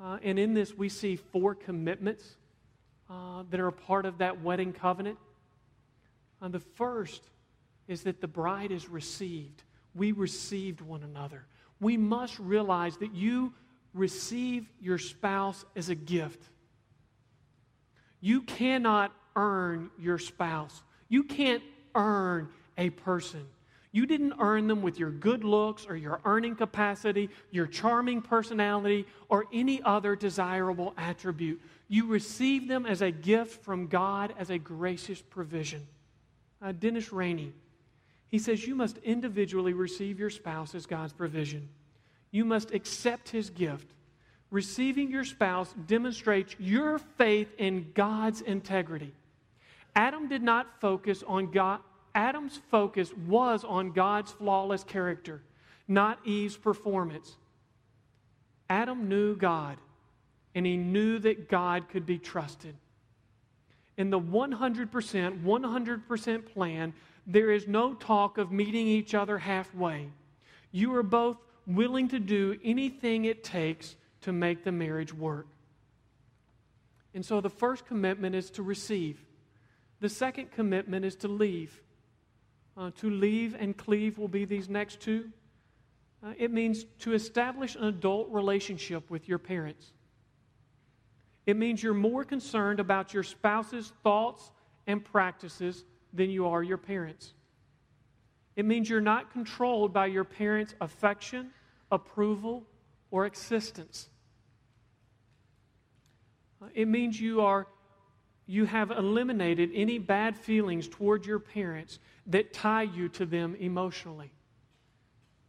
Uh, 0.00 0.18
and 0.22 0.38
in 0.38 0.54
this, 0.54 0.76
we 0.76 0.88
see 0.88 1.16
four 1.16 1.54
commitments 1.54 2.36
uh, 3.08 3.44
that 3.50 3.60
are 3.60 3.68
a 3.68 3.72
part 3.72 4.04
of 4.04 4.18
that 4.18 4.42
wedding 4.42 4.72
covenant. 4.72 5.18
Uh, 6.40 6.48
the 6.48 6.60
first 6.60 7.22
is 7.86 8.02
that 8.02 8.20
the 8.20 8.26
bride 8.26 8.72
is 8.72 8.88
received. 8.88 9.62
We 9.94 10.12
received 10.12 10.80
one 10.80 11.02
another. 11.02 11.44
We 11.80 11.96
must 11.96 12.38
realize 12.38 12.96
that 12.98 13.14
you 13.14 13.52
receive 13.94 14.66
your 14.80 14.98
spouse 14.98 15.64
as 15.76 15.88
a 15.88 15.94
gift. 15.94 16.42
You 18.20 18.42
cannot 18.42 19.12
earn 19.36 19.90
your 19.98 20.18
spouse. 20.18 20.82
You 21.08 21.24
can't 21.24 21.62
earn 21.94 22.48
a 22.78 22.90
person. 22.90 23.46
You 23.90 24.06
didn't 24.06 24.34
earn 24.38 24.68
them 24.68 24.80
with 24.80 24.98
your 24.98 25.10
good 25.10 25.44
looks 25.44 25.86
or 25.86 25.96
your 25.96 26.20
earning 26.24 26.56
capacity, 26.56 27.28
your 27.50 27.66
charming 27.66 28.22
personality, 28.22 29.06
or 29.28 29.46
any 29.52 29.82
other 29.82 30.16
desirable 30.16 30.94
attribute. 30.96 31.60
You 31.88 32.06
receive 32.06 32.68
them 32.68 32.86
as 32.86 33.02
a 33.02 33.10
gift 33.10 33.62
from 33.64 33.88
God 33.88 34.32
as 34.38 34.48
a 34.48 34.58
gracious 34.58 35.20
provision. 35.20 35.86
Uh, 36.62 36.72
Dennis 36.72 37.12
Rainey 37.12 37.52
he 38.32 38.38
says 38.38 38.66
you 38.66 38.74
must 38.74 38.96
individually 38.98 39.74
receive 39.74 40.18
your 40.18 40.30
spouse 40.30 40.74
as 40.74 40.86
God's 40.86 41.12
provision. 41.12 41.68
You 42.32 42.44
must 42.44 42.74
accept 42.74 43.28
his 43.28 43.50
gift. 43.50 43.86
Receiving 44.50 45.10
your 45.10 45.24
spouse 45.24 45.72
demonstrates 45.86 46.56
your 46.58 46.98
faith 46.98 47.48
in 47.58 47.92
God's 47.94 48.40
integrity. 48.40 49.14
Adam 49.94 50.28
did 50.28 50.42
not 50.42 50.80
focus 50.80 51.22
on 51.26 51.50
God. 51.50 51.80
Adam's 52.14 52.60
focus 52.70 53.12
was 53.26 53.64
on 53.64 53.92
God's 53.92 54.32
flawless 54.32 54.84
character, 54.84 55.40
not 55.88 56.18
Eve's 56.26 56.56
performance. 56.56 57.36
Adam 58.68 59.08
knew 59.08 59.36
God, 59.36 59.78
and 60.54 60.66
he 60.66 60.76
knew 60.76 61.18
that 61.20 61.48
God 61.48 61.88
could 61.88 62.04
be 62.04 62.18
trusted. 62.18 62.74
In 63.96 64.10
the 64.10 64.20
100%, 64.20 65.42
100% 65.42 66.46
plan, 66.46 66.94
there 67.26 67.50
is 67.50 67.66
no 67.66 67.94
talk 67.94 68.38
of 68.38 68.50
meeting 68.50 68.86
each 68.86 69.14
other 69.14 69.38
halfway. 69.38 70.08
You 70.70 70.94
are 70.94 71.02
both 71.02 71.36
willing 71.66 72.08
to 72.08 72.18
do 72.18 72.58
anything 72.64 73.24
it 73.24 73.44
takes 73.44 73.96
to 74.22 74.32
make 74.32 74.64
the 74.64 74.72
marriage 74.72 75.12
work. 75.12 75.46
And 77.14 77.24
so 77.24 77.40
the 77.40 77.50
first 77.50 77.86
commitment 77.86 78.34
is 78.34 78.50
to 78.50 78.62
receive. 78.62 79.24
The 80.00 80.08
second 80.08 80.50
commitment 80.52 81.04
is 81.04 81.14
to 81.16 81.28
leave. 81.28 81.80
Uh, 82.76 82.90
to 82.96 83.10
leave 83.10 83.54
and 83.58 83.76
cleave 83.76 84.18
will 84.18 84.28
be 84.28 84.44
these 84.44 84.68
next 84.68 85.00
two. 85.00 85.28
Uh, 86.24 86.32
it 86.38 86.50
means 86.50 86.84
to 87.00 87.12
establish 87.12 87.74
an 87.74 87.84
adult 87.84 88.28
relationship 88.30 89.10
with 89.10 89.28
your 89.28 89.38
parents. 89.38 89.92
It 91.44 91.56
means 91.56 91.82
you're 91.82 91.94
more 91.94 92.24
concerned 92.24 92.80
about 92.80 93.12
your 93.12 93.24
spouse's 93.24 93.92
thoughts 94.02 94.50
and 94.86 95.04
practices 95.04 95.84
than 96.12 96.30
you 96.30 96.46
are 96.46 96.62
your 96.62 96.78
parents. 96.78 97.34
It 98.56 98.64
means 98.64 98.88
you're 98.88 99.00
not 99.00 99.32
controlled 99.32 99.92
by 99.92 100.06
your 100.06 100.24
parents' 100.24 100.74
affection, 100.80 101.50
approval, 101.90 102.66
or 103.10 103.26
existence. 103.26 104.08
It 106.74 106.88
means 106.88 107.20
you 107.20 107.40
are 107.40 107.66
you 108.46 108.64
have 108.66 108.90
eliminated 108.90 109.70
any 109.72 109.98
bad 109.98 110.36
feelings 110.36 110.88
toward 110.88 111.24
your 111.24 111.38
parents 111.38 112.00
that 112.26 112.52
tie 112.52 112.82
you 112.82 113.08
to 113.08 113.24
them 113.24 113.54
emotionally. 113.58 114.32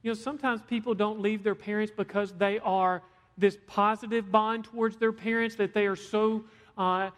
You 0.04 0.12
know, 0.12 0.16
sometimes 0.16 0.62
people 0.62 0.94
don't 0.94 1.20
leave 1.20 1.44
their 1.44 1.56
parents 1.56 1.92
because 1.96 2.34
they 2.34 2.60
are 2.60 3.02
this 3.38 3.58
positive 3.68 4.32
bond 4.32 4.66
towards 4.66 4.98
their 4.98 5.12
parents, 5.12 5.56
that 5.56 5.74
they 5.74 5.88
are 5.88 5.96
so 5.96 6.46
uh, 6.78 7.10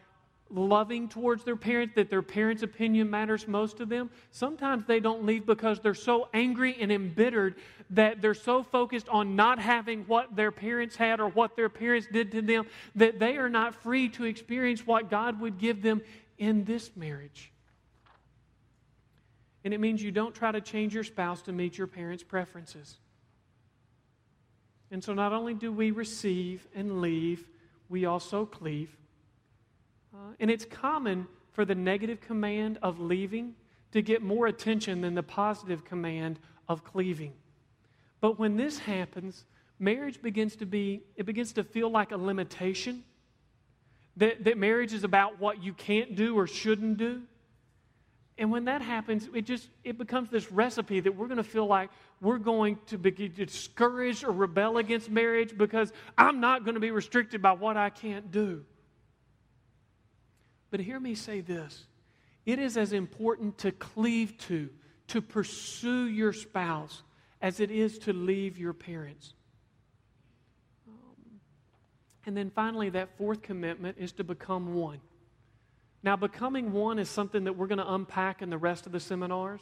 loving 0.49 1.09
towards 1.09 1.43
their 1.43 1.55
parents, 1.55 1.95
that 1.95 2.09
their 2.09 2.21
parents' 2.21 2.63
opinion 2.63 3.09
matters 3.09 3.47
most 3.47 3.77
to 3.77 3.85
them. 3.85 4.09
Sometimes 4.31 4.85
they 4.85 4.99
don't 4.99 5.25
leave 5.25 5.45
because 5.45 5.79
they're 5.79 5.93
so 5.93 6.29
angry 6.33 6.77
and 6.79 6.91
embittered 6.91 7.55
that 7.89 8.21
they're 8.21 8.33
so 8.33 8.63
focused 8.63 9.09
on 9.09 9.35
not 9.35 9.59
having 9.59 10.03
what 10.03 10.35
their 10.35 10.51
parents 10.51 10.95
had 10.95 11.19
or 11.19 11.29
what 11.29 11.55
their 11.55 11.69
parents 11.69 12.07
did 12.11 12.31
to 12.31 12.41
them 12.41 12.65
that 12.95 13.19
they 13.19 13.37
are 13.37 13.49
not 13.49 13.75
free 13.75 14.09
to 14.09 14.25
experience 14.25 14.85
what 14.85 15.09
God 15.09 15.39
would 15.39 15.57
give 15.57 15.81
them 15.81 16.01
in 16.37 16.63
this 16.63 16.91
marriage. 16.95 17.51
And 19.63 19.73
it 19.73 19.79
means 19.79 20.01
you 20.01 20.11
don't 20.11 20.35
try 20.35 20.51
to 20.51 20.61
change 20.61 20.93
your 20.93 21.03
spouse 21.03 21.41
to 21.43 21.51
meet 21.51 21.77
your 21.77 21.87
parents' 21.87 22.23
preferences. 22.23 22.97
And 24.91 25.03
so 25.03 25.13
not 25.13 25.33
only 25.33 25.55
do 25.55 25.71
we 25.71 25.89
receive 25.89 26.67
and 26.75 27.01
leave, 27.01 27.47
we 27.89 28.05
also 28.05 28.45
cleave. 28.45 28.95
Uh, 30.15 30.33
and 30.39 30.49
it's 30.49 30.65
common 30.65 31.27
for 31.51 31.65
the 31.65 31.75
negative 31.75 32.21
command 32.21 32.79
of 32.81 32.99
leaving 32.99 33.53
to 33.91 34.01
get 34.01 34.21
more 34.21 34.47
attention 34.47 35.01
than 35.01 35.13
the 35.13 35.23
positive 35.23 35.83
command 35.83 36.39
of 36.69 36.83
cleaving. 36.83 37.33
But 38.21 38.39
when 38.39 38.55
this 38.55 38.79
happens, 38.79 39.45
marriage 39.77 40.21
begins 40.21 40.55
to 40.57 40.65
be, 40.65 41.01
it 41.15 41.25
begins 41.25 41.53
to 41.53 41.63
feel 41.63 41.89
like 41.89 42.11
a 42.11 42.17
limitation. 42.17 43.03
That, 44.17 44.45
that 44.45 44.57
marriage 44.57 44.93
is 44.93 45.03
about 45.03 45.39
what 45.39 45.61
you 45.61 45.73
can't 45.73 46.15
do 46.15 46.37
or 46.37 46.47
shouldn't 46.47 46.97
do. 46.97 47.21
And 48.37 48.51
when 48.51 48.65
that 48.65 48.81
happens, 48.81 49.29
it 49.33 49.45
just 49.45 49.67
it 49.83 49.97
becomes 49.97 50.29
this 50.29 50.51
recipe 50.51 50.99
that 50.99 51.15
we're 51.15 51.27
going 51.27 51.37
to 51.37 51.43
feel 51.43 51.67
like 51.67 51.89
we're 52.19 52.37
going 52.37 52.77
to 52.87 52.97
be 52.97 53.11
discouraged 53.11 54.25
or 54.25 54.31
rebel 54.31 54.77
against 54.77 55.09
marriage 55.09 55.57
because 55.57 55.93
I'm 56.17 56.41
not 56.41 56.65
going 56.65 56.75
to 56.75 56.81
be 56.81 56.91
restricted 56.91 57.41
by 57.41 57.53
what 57.53 57.77
I 57.77 57.89
can't 57.89 58.31
do. 58.31 58.65
But 60.75 60.83
hear 60.83 60.99
me 60.99 61.15
say 61.15 61.39
this 61.39 61.85
it 62.45 62.59
is 62.59 62.75
as 62.75 62.91
important 62.91 63.57
to 63.59 63.71
cleave 63.71 64.37
to, 64.39 64.69
to 65.07 65.21
pursue 65.21 66.07
your 66.07 66.33
spouse, 66.33 67.01
as 67.41 67.61
it 67.61 67.71
is 67.71 67.97
to 67.99 68.11
leave 68.11 68.57
your 68.57 68.73
parents. 68.73 69.35
And 72.25 72.35
then 72.35 72.51
finally, 72.53 72.89
that 72.89 73.17
fourth 73.17 73.41
commitment 73.41 73.95
is 73.97 74.11
to 74.11 74.25
become 74.25 74.73
one. 74.73 74.99
Now, 76.03 76.17
becoming 76.17 76.73
one 76.73 76.99
is 76.99 77.07
something 77.07 77.45
that 77.45 77.55
we're 77.55 77.67
going 77.67 77.77
to 77.77 77.93
unpack 77.93 78.41
in 78.41 78.49
the 78.49 78.57
rest 78.57 78.85
of 78.85 78.91
the 78.91 78.99
seminars. 78.99 79.61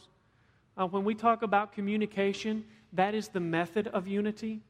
Uh, 0.75 0.87
when 0.87 1.03
we 1.03 1.13
talk 1.13 1.43
about 1.43 1.73
communication, 1.73 2.65
that 2.93 3.13
is 3.13 3.27
the 3.27 3.39
method 3.39 3.87
of 3.89 4.07
unity. 4.07 4.63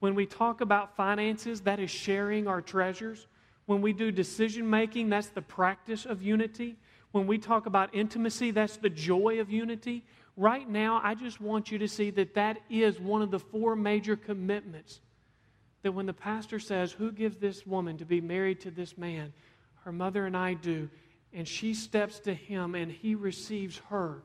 When 0.00 0.14
we 0.14 0.26
talk 0.26 0.60
about 0.60 0.94
finances, 0.94 1.62
that 1.62 1.80
is 1.80 1.90
sharing 1.90 2.46
our 2.46 2.60
treasures. 2.60 3.26
When 3.66 3.82
we 3.82 3.92
do 3.92 4.10
decision 4.10 4.68
making, 4.68 5.08
that's 5.08 5.28
the 5.28 5.42
practice 5.42 6.06
of 6.06 6.22
unity. 6.22 6.76
When 7.12 7.26
we 7.26 7.38
talk 7.38 7.66
about 7.66 7.94
intimacy, 7.94 8.52
that's 8.52 8.76
the 8.76 8.90
joy 8.90 9.40
of 9.40 9.50
unity. 9.50 10.04
Right 10.36 10.68
now, 10.68 11.00
I 11.02 11.14
just 11.14 11.40
want 11.40 11.70
you 11.70 11.78
to 11.78 11.88
see 11.88 12.10
that 12.10 12.34
that 12.34 12.58
is 12.70 13.00
one 13.00 13.22
of 13.22 13.30
the 13.30 13.38
four 13.38 13.74
major 13.74 14.16
commitments. 14.16 15.00
That 15.82 15.92
when 15.92 16.06
the 16.06 16.12
pastor 16.12 16.58
says, 16.58 16.92
Who 16.92 17.10
gives 17.10 17.38
this 17.38 17.66
woman 17.66 17.98
to 17.98 18.04
be 18.04 18.20
married 18.20 18.60
to 18.60 18.70
this 18.70 18.96
man? 18.96 19.32
Her 19.84 19.92
mother 19.92 20.26
and 20.26 20.36
I 20.36 20.54
do. 20.54 20.88
And 21.32 21.46
she 21.46 21.74
steps 21.74 22.20
to 22.20 22.34
him 22.34 22.74
and 22.74 22.90
he 22.90 23.14
receives 23.14 23.80
her. 23.88 24.22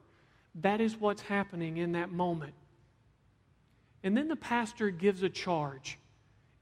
That 0.56 0.82
is 0.82 0.98
what's 0.98 1.22
happening 1.22 1.78
in 1.78 1.94
that 1.94 2.12
moment. 2.12 2.54
And 4.04 4.16
then 4.16 4.28
the 4.28 4.36
pastor 4.36 4.90
gives 4.90 5.24
a 5.24 5.30
charge. 5.30 5.98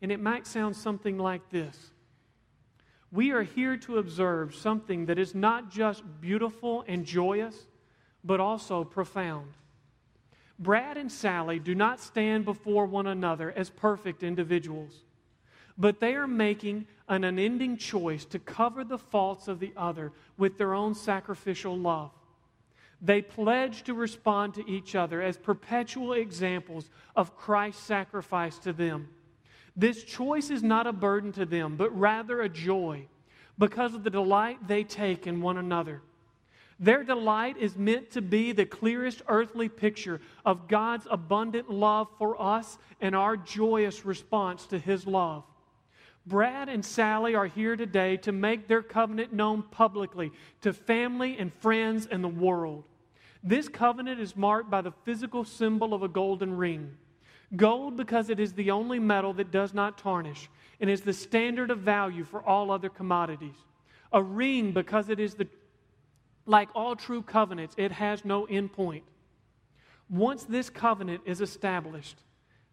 And 0.02 0.12
it 0.12 0.20
might 0.20 0.48
sound 0.48 0.76
something 0.76 1.18
like 1.18 1.50
this 1.50 1.92
we 3.12 3.32
are 3.32 3.44
here 3.44 3.76
to 3.78 3.98
observe 3.98 4.54
something 4.54 5.06
that 5.08 5.18
is 5.18 5.34
not 5.34 5.72
just 5.72 6.04
beautiful 6.22 6.84
and 6.88 7.06
joyous, 7.06 7.66
but 8.24 8.40
also 8.40 8.84
profound. 8.84 9.52
Brad 10.60 10.98
and 10.98 11.12
Sally 11.12 11.58
do 11.58 11.74
not 11.74 12.00
stand 12.00 12.46
before 12.46 12.86
one 12.86 13.08
another 13.08 13.52
as 13.56 13.70
perfect 13.70 14.24
individuals, 14.24 15.06
but 15.78 16.00
they 16.00 16.16
are 16.16 16.28
making 16.28 16.86
an 17.08 17.24
unending 17.24 17.78
choice 17.78 18.26
to 18.26 18.40
cover 18.40 18.84
the 18.84 18.98
faults 18.98 19.48
of 19.48 19.60
the 19.60 19.74
other 19.78 20.12
with 20.38 20.58
their 20.58 20.74
own 20.74 20.94
sacrificial 20.94 21.78
love. 21.78 22.12
They 23.02 23.22
pledge 23.22 23.84
to 23.84 23.94
respond 23.94 24.56
to 24.56 24.70
each 24.70 24.94
other 24.94 25.22
as 25.22 25.38
perpetual 25.38 26.14
examples 26.14 26.90
of 27.16 27.38
Christ's 27.38 27.84
sacrifice 27.84 28.60
to 28.60 28.74
them. 28.74 29.08
This 29.80 30.04
choice 30.04 30.50
is 30.50 30.62
not 30.62 30.88
a 30.88 30.92
burden 30.92 31.32
to 31.34 31.46
them, 31.46 31.78
but 31.78 31.98
rather 31.98 32.42
a 32.42 32.50
joy 32.50 33.08
because 33.58 33.94
of 33.94 34.04
the 34.04 34.10
delight 34.10 34.68
they 34.68 34.84
take 34.84 35.26
in 35.26 35.40
one 35.40 35.56
another. 35.56 36.02
Their 36.82 37.06
delight 37.06 37.56
is 37.58 37.78
meant 37.78 38.12
to 38.12 38.22
be 38.22 38.52
the 38.52 38.66
clearest 38.66 39.22
earthly 39.30 39.70
picture 39.70 40.20
of 40.46 40.68
God's 40.68 41.08
abundant 41.10 41.70
love 41.70 42.10
for 42.18 42.42
us 42.42 42.78
and 43.00 43.16
our 43.16 43.38
joyous 43.38 44.06
response 44.06 44.66
to 44.66 44.78
His 44.78 45.08
love. 45.08 45.46
Brad 46.26 46.68
and 46.68 46.84
Sally 46.84 47.34
are 47.34 47.48
here 47.48 47.78
today 47.78 48.18
to 48.18 48.34
make 48.34 48.68
their 48.68 48.84
covenant 48.84 49.32
known 49.32 49.64
publicly 49.64 50.34
to 50.60 50.74
family 50.74 51.38
and 51.38 51.54
friends 51.54 52.06
and 52.06 52.22
the 52.22 52.28
world. 52.28 52.84
This 53.42 53.70
covenant 53.70 54.20
is 54.20 54.36
marked 54.36 54.70
by 54.70 54.82
the 54.82 54.92
physical 55.06 55.46
symbol 55.46 55.94
of 55.94 56.04
a 56.04 56.10
golden 56.10 56.58
ring. 56.58 56.98
Gold, 57.56 57.98
because 57.98 58.30
it 58.30 58.40
is 58.40 58.54
the 58.54 58.72
only 58.72 59.00
metal 59.00 59.34
that 59.34 59.52
does 59.52 59.74
not 59.74 59.98
tarnish 59.98 60.50
and 60.80 60.90
is 60.90 61.02
the 61.02 61.14
standard 61.14 61.72
of 61.72 61.80
value 61.80 62.24
for 62.24 62.44
all 62.44 62.72
other 62.72 62.90
commodities. 62.90 63.56
A 64.14 64.22
ring, 64.22 64.72
because 64.72 65.10
it 65.10 65.20
is 65.20 65.36
the, 65.36 65.48
like 66.46 66.70
all 66.76 66.96
true 66.96 67.22
covenants, 67.22 67.76
it 67.78 67.92
has 67.92 68.24
no 68.24 68.46
end 68.46 68.72
point. 68.74 69.04
Once 70.10 70.44
this 70.44 70.70
covenant 70.70 71.22
is 71.26 71.42
established, 71.42 72.18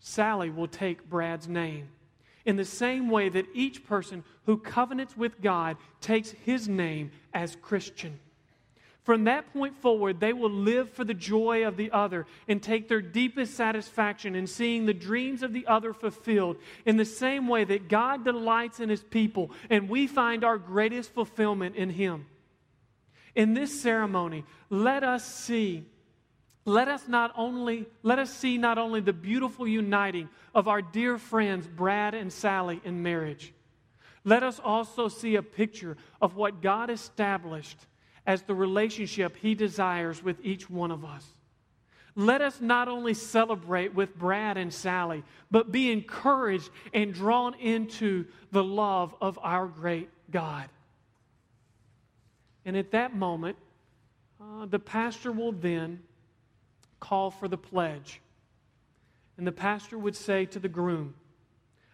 Sally 0.00 0.50
will 0.50 0.68
take 0.68 1.08
Brad's 1.08 1.48
name. 1.48 1.88
In 2.44 2.56
the 2.56 2.64
same 2.64 3.10
way 3.10 3.28
that 3.28 3.46
each 3.54 3.84
person 3.84 4.24
who 4.44 4.56
covenants 4.56 5.16
with 5.16 5.40
God 5.40 5.76
takes 6.00 6.30
his 6.30 6.68
name 6.68 7.10
as 7.34 7.56
Christian. 7.56 8.20
From 9.06 9.22
that 9.24 9.52
point 9.52 9.76
forward, 9.76 10.18
they 10.18 10.32
will 10.32 10.50
live 10.50 10.90
for 10.90 11.04
the 11.04 11.14
joy 11.14 11.64
of 11.64 11.76
the 11.76 11.92
other 11.92 12.26
and 12.48 12.60
take 12.60 12.88
their 12.88 13.00
deepest 13.00 13.54
satisfaction 13.54 14.34
in 14.34 14.48
seeing 14.48 14.84
the 14.84 14.92
dreams 14.92 15.44
of 15.44 15.52
the 15.52 15.64
other 15.68 15.92
fulfilled 15.92 16.56
in 16.84 16.96
the 16.96 17.04
same 17.04 17.46
way 17.46 17.62
that 17.62 17.88
God 17.88 18.24
delights 18.24 18.80
in 18.80 18.88
his 18.88 19.04
people 19.04 19.52
and 19.70 19.88
we 19.88 20.08
find 20.08 20.42
our 20.42 20.58
greatest 20.58 21.14
fulfillment 21.14 21.76
in 21.76 21.90
him. 21.90 22.26
In 23.36 23.54
this 23.54 23.80
ceremony, 23.80 24.44
let 24.70 25.04
us 25.04 25.24
see 25.24 25.86
let 26.64 26.88
us 26.88 27.06
not 27.06 27.32
only 27.36 27.86
let 28.02 28.18
us 28.18 28.36
see 28.36 28.58
not 28.58 28.76
only 28.76 29.00
the 29.00 29.12
beautiful 29.12 29.68
uniting 29.68 30.28
of 30.52 30.66
our 30.66 30.82
dear 30.82 31.16
friends 31.16 31.68
Brad 31.68 32.12
and 32.12 32.32
Sally 32.32 32.80
in 32.82 33.04
marriage. 33.04 33.54
Let 34.24 34.42
us 34.42 34.58
also 34.58 35.06
see 35.06 35.36
a 35.36 35.44
picture 35.44 35.96
of 36.20 36.34
what 36.34 36.60
God 36.60 36.90
established 36.90 37.78
as 38.26 38.42
the 38.42 38.54
relationship 38.54 39.36
He 39.36 39.54
desires 39.54 40.22
with 40.22 40.38
each 40.42 40.68
one 40.68 40.90
of 40.90 41.04
us. 41.04 41.24
Let 42.14 42.40
us 42.40 42.60
not 42.60 42.88
only 42.88 43.12
celebrate 43.12 43.94
with 43.94 44.18
Brad 44.18 44.56
and 44.56 44.72
Sally, 44.72 45.22
but 45.50 45.70
be 45.70 45.92
encouraged 45.92 46.70
and 46.94 47.12
drawn 47.12 47.54
into 47.54 48.24
the 48.52 48.64
love 48.64 49.14
of 49.20 49.38
our 49.42 49.66
great 49.66 50.08
God. 50.30 50.68
And 52.64 52.76
at 52.76 52.90
that 52.92 53.14
moment, 53.14 53.56
uh, 54.40 54.66
the 54.66 54.78
pastor 54.78 55.30
will 55.30 55.52
then 55.52 56.00
call 57.00 57.30
for 57.30 57.48
the 57.48 57.58
pledge. 57.58 58.20
And 59.36 59.46
the 59.46 59.52
pastor 59.52 59.98
would 59.98 60.16
say 60.16 60.46
to 60.46 60.58
the 60.58 60.68
groom, 60.68 61.14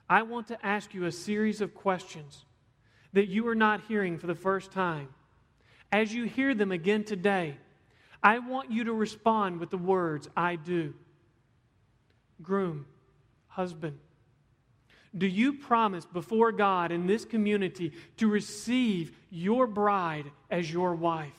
I 0.09 0.23
want 0.23 0.47
to 0.49 0.67
ask 0.67 0.95
you 0.95 1.05
a 1.07 1.13
series 1.13 1.61
of 1.61 1.75
questions 1.75 2.45
that 3.13 3.29
you 3.29 3.47
are 3.49 3.55
not 3.55 3.83
hearing 3.89 4.19
for 4.19 4.29
the 4.29 4.35
first 4.35 4.71
time 4.71 5.09
as 5.93 6.13
you 6.13 6.25
hear 6.25 6.55
them 6.55 6.73
again 6.73 7.05
today, 7.05 7.57
I 8.23 8.39
want 8.39 8.73
you 8.73 8.85
to 8.85 8.93
respond 8.93 9.61
with 9.61 9.71
the 9.71 9.77
words, 9.77 10.29
I 10.35 10.57
do. 10.57 10.95
Groom, 12.41 12.87
husband, 13.47 13.99
do 15.17 15.27
you 15.27 15.53
promise 15.53 16.07
before 16.07 16.51
God 16.51 16.91
in 16.91 17.07
this 17.07 17.27
community 17.27 17.93
to 18.17 18.27
receive 18.27 19.15
your 19.31 19.67
bride 19.67 20.31
as 20.51 20.73
your 20.73 20.95
wife? 20.95 21.35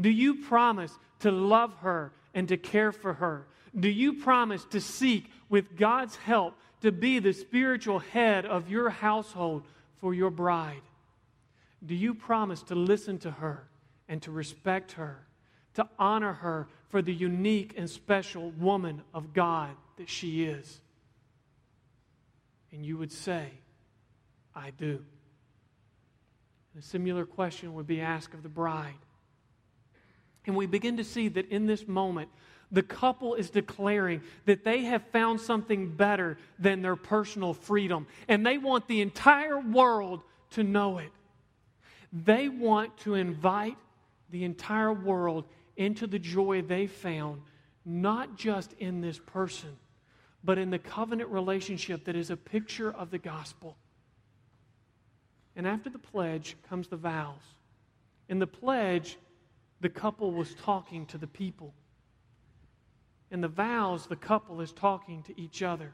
Do 0.00 0.08
you 0.08 0.36
promise 0.36 0.96
to 1.20 1.32
love 1.32 1.74
her 1.80 2.12
and 2.32 2.46
to 2.48 2.56
care 2.56 2.92
for 2.92 3.14
her? 3.14 3.46
Do 3.78 3.88
you 3.88 4.14
promise 4.14 4.64
to 4.66 4.80
seek, 4.80 5.30
with 5.48 5.76
God's 5.76 6.16
help, 6.16 6.54
to 6.80 6.92
be 6.92 7.18
the 7.18 7.32
spiritual 7.32 7.98
head 7.98 8.46
of 8.46 8.70
your 8.70 8.90
household 8.90 9.64
for 10.00 10.14
your 10.14 10.30
bride? 10.30 10.82
Do 11.84 11.94
you 11.94 12.14
promise 12.14 12.62
to 12.64 12.74
listen 12.74 13.18
to 13.18 13.30
her 13.30 13.68
and 14.08 14.22
to 14.22 14.30
respect 14.30 14.92
her, 14.92 15.26
to 15.74 15.86
honor 15.98 16.32
her 16.32 16.68
for 16.88 17.02
the 17.02 17.12
unique 17.12 17.74
and 17.76 17.88
special 17.88 18.50
woman 18.52 19.02
of 19.12 19.34
God 19.34 19.70
that 19.96 20.08
she 20.08 20.44
is? 20.44 20.80
And 22.72 22.84
you 22.84 22.96
would 22.96 23.12
say, 23.12 23.48
I 24.54 24.70
do. 24.70 25.04
And 26.74 26.82
a 26.82 26.86
similar 26.86 27.26
question 27.26 27.74
would 27.74 27.86
be 27.86 28.00
asked 28.00 28.34
of 28.34 28.42
the 28.42 28.48
bride. 28.48 28.94
And 30.46 30.56
we 30.56 30.66
begin 30.66 30.96
to 30.96 31.04
see 31.04 31.28
that 31.28 31.48
in 31.50 31.66
this 31.66 31.86
moment, 31.86 32.28
the 32.70 32.82
couple 32.82 33.34
is 33.34 33.50
declaring 33.50 34.22
that 34.46 34.64
they 34.64 34.82
have 34.84 35.02
found 35.12 35.40
something 35.40 35.94
better 35.94 36.38
than 36.58 36.82
their 36.82 36.96
personal 36.96 37.54
freedom. 37.54 38.06
And 38.26 38.44
they 38.44 38.58
want 38.58 38.88
the 38.88 39.00
entire 39.00 39.60
world 39.60 40.22
to 40.50 40.64
know 40.64 40.98
it. 40.98 41.10
They 42.14 42.48
want 42.48 42.96
to 42.98 43.14
invite 43.14 43.76
the 44.30 44.44
entire 44.44 44.92
world 44.92 45.46
into 45.76 46.06
the 46.06 46.20
joy 46.20 46.62
they 46.62 46.86
found, 46.86 47.42
not 47.84 48.36
just 48.36 48.72
in 48.78 49.00
this 49.00 49.18
person, 49.18 49.76
but 50.44 50.56
in 50.56 50.70
the 50.70 50.78
covenant 50.78 51.30
relationship 51.30 52.04
that 52.04 52.14
is 52.14 52.30
a 52.30 52.36
picture 52.36 52.92
of 52.92 53.10
the 53.10 53.18
gospel. 53.18 53.76
And 55.56 55.66
after 55.66 55.90
the 55.90 55.98
pledge 55.98 56.56
comes 56.68 56.86
the 56.86 56.96
vows. 56.96 57.42
In 58.28 58.38
the 58.38 58.46
pledge, 58.46 59.18
the 59.80 59.88
couple 59.88 60.30
was 60.30 60.54
talking 60.54 61.06
to 61.06 61.18
the 61.18 61.26
people. 61.26 61.74
In 63.32 63.40
the 63.40 63.48
vows, 63.48 64.06
the 64.06 64.16
couple 64.16 64.60
is 64.60 64.72
talking 64.72 65.24
to 65.24 65.40
each 65.40 65.62
other. 65.62 65.92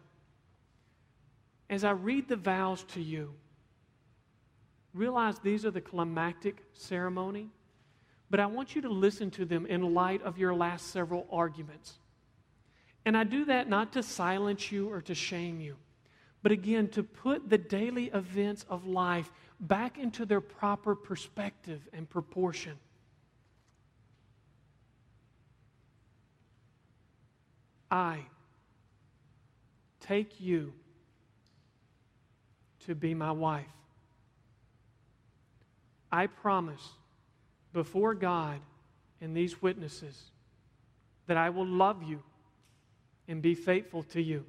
As 1.70 1.82
I 1.82 1.92
read 1.92 2.28
the 2.28 2.36
vows 2.36 2.84
to 2.92 3.00
you, 3.00 3.32
realize 4.92 5.38
these 5.38 5.64
are 5.64 5.70
the 5.70 5.80
climactic 5.80 6.64
ceremony, 6.72 7.48
but 8.28 8.40
I 8.40 8.46
want 8.46 8.74
you 8.74 8.82
to 8.82 8.88
listen 8.88 9.30
to 9.32 9.44
them 9.44 9.66
in 9.66 9.94
light 9.94 10.22
of 10.22 10.38
your 10.38 10.54
last 10.54 10.88
several 10.88 11.26
arguments. 11.30 11.98
And 13.04 13.16
I 13.16 13.24
do 13.24 13.44
that 13.46 13.68
not 13.68 13.92
to 13.94 14.02
silence 14.02 14.70
you 14.70 14.90
or 14.90 15.00
to 15.02 15.14
shame 15.14 15.60
you, 15.60 15.76
but 16.42 16.52
again, 16.52 16.88
to 16.88 17.02
put 17.02 17.48
the 17.48 17.58
daily 17.58 18.06
events 18.06 18.64
of 18.68 18.86
life 18.86 19.30
back 19.58 19.98
into 19.98 20.24
their 20.24 20.40
proper 20.40 20.94
perspective 20.94 21.80
and 21.92 22.08
proportion. 22.08 22.78
I 27.90 28.20
take 30.00 30.40
you 30.40 30.72
to 32.86 32.94
be 32.94 33.14
my 33.14 33.32
wife. 33.32 33.66
I 36.12 36.26
promise 36.26 36.86
before 37.72 38.14
God 38.14 38.60
and 39.20 39.36
these 39.36 39.62
witnesses 39.62 40.30
that 41.26 41.36
I 41.36 41.50
will 41.50 41.66
love 41.66 42.02
you 42.02 42.22
and 43.28 43.40
be 43.40 43.54
faithful 43.54 44.02
to 44.04 44.20
you. 44.20 44.44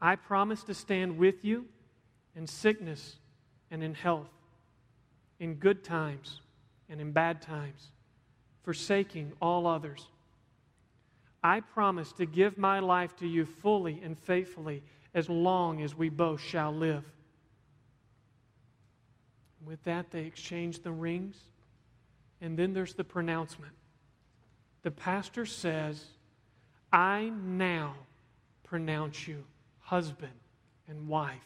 I 0.00 0.16
promise 0.16 0.64
to 0.64 0.74
stand 0.74 1.16
with 1.16 1.44
you 1.44 1.66
in 2.34 2.46
sickness 2.46 3.16
and 3.70 3.82
in 3.82 3.94
health, 3.94 4.30
in 5.38 5.54
good 5.54 5.84
times 5.84 6.40
and 6.88 7.00
in 7.00 7.12
bad 7.12 7.40
times, 7.40 7.90
forsaking 8.64 9.32
all 9.40 9.66
others. 9.66 10.08
I 11.44 11.60
promise 11.60 12.12
to 12.14 12.26
give 12.26 12.58
my 12.58 12.80
life 12.80 13.14
to 13.16 13.26
you 13.26 13.46
fully 13.46 14.00
and 14.02 14.18
faithfully 14.18 14.82
as 15.14 15.28
long 15.28 15.82
as 15.82 15.94
we 15.94 16.08
both 16.08 16.40
shall 16.40 16.74
live. 16.74 17.04
With 19.66 19.82
that, 19.84 20.10
they 20.10 20.24
exchange 20.24 20.82
the 20.82 20.92
rings, 20.92 21.36
and 22.40 22.58
then 22.58 22.72
there's 22.72 22.94
the 22.94 23.04
pronouncement. 23.04 23.72
The 24.82 24.90
pastor 24.90 25.46
says, 25.46 26.04
I 26.92 27.30
now 27.44 27.94
pronounce 28.64 29.28
you 29.28 29.44
husband 29.80 30.32
and 30.88 31.08
wife. 31.08 31.36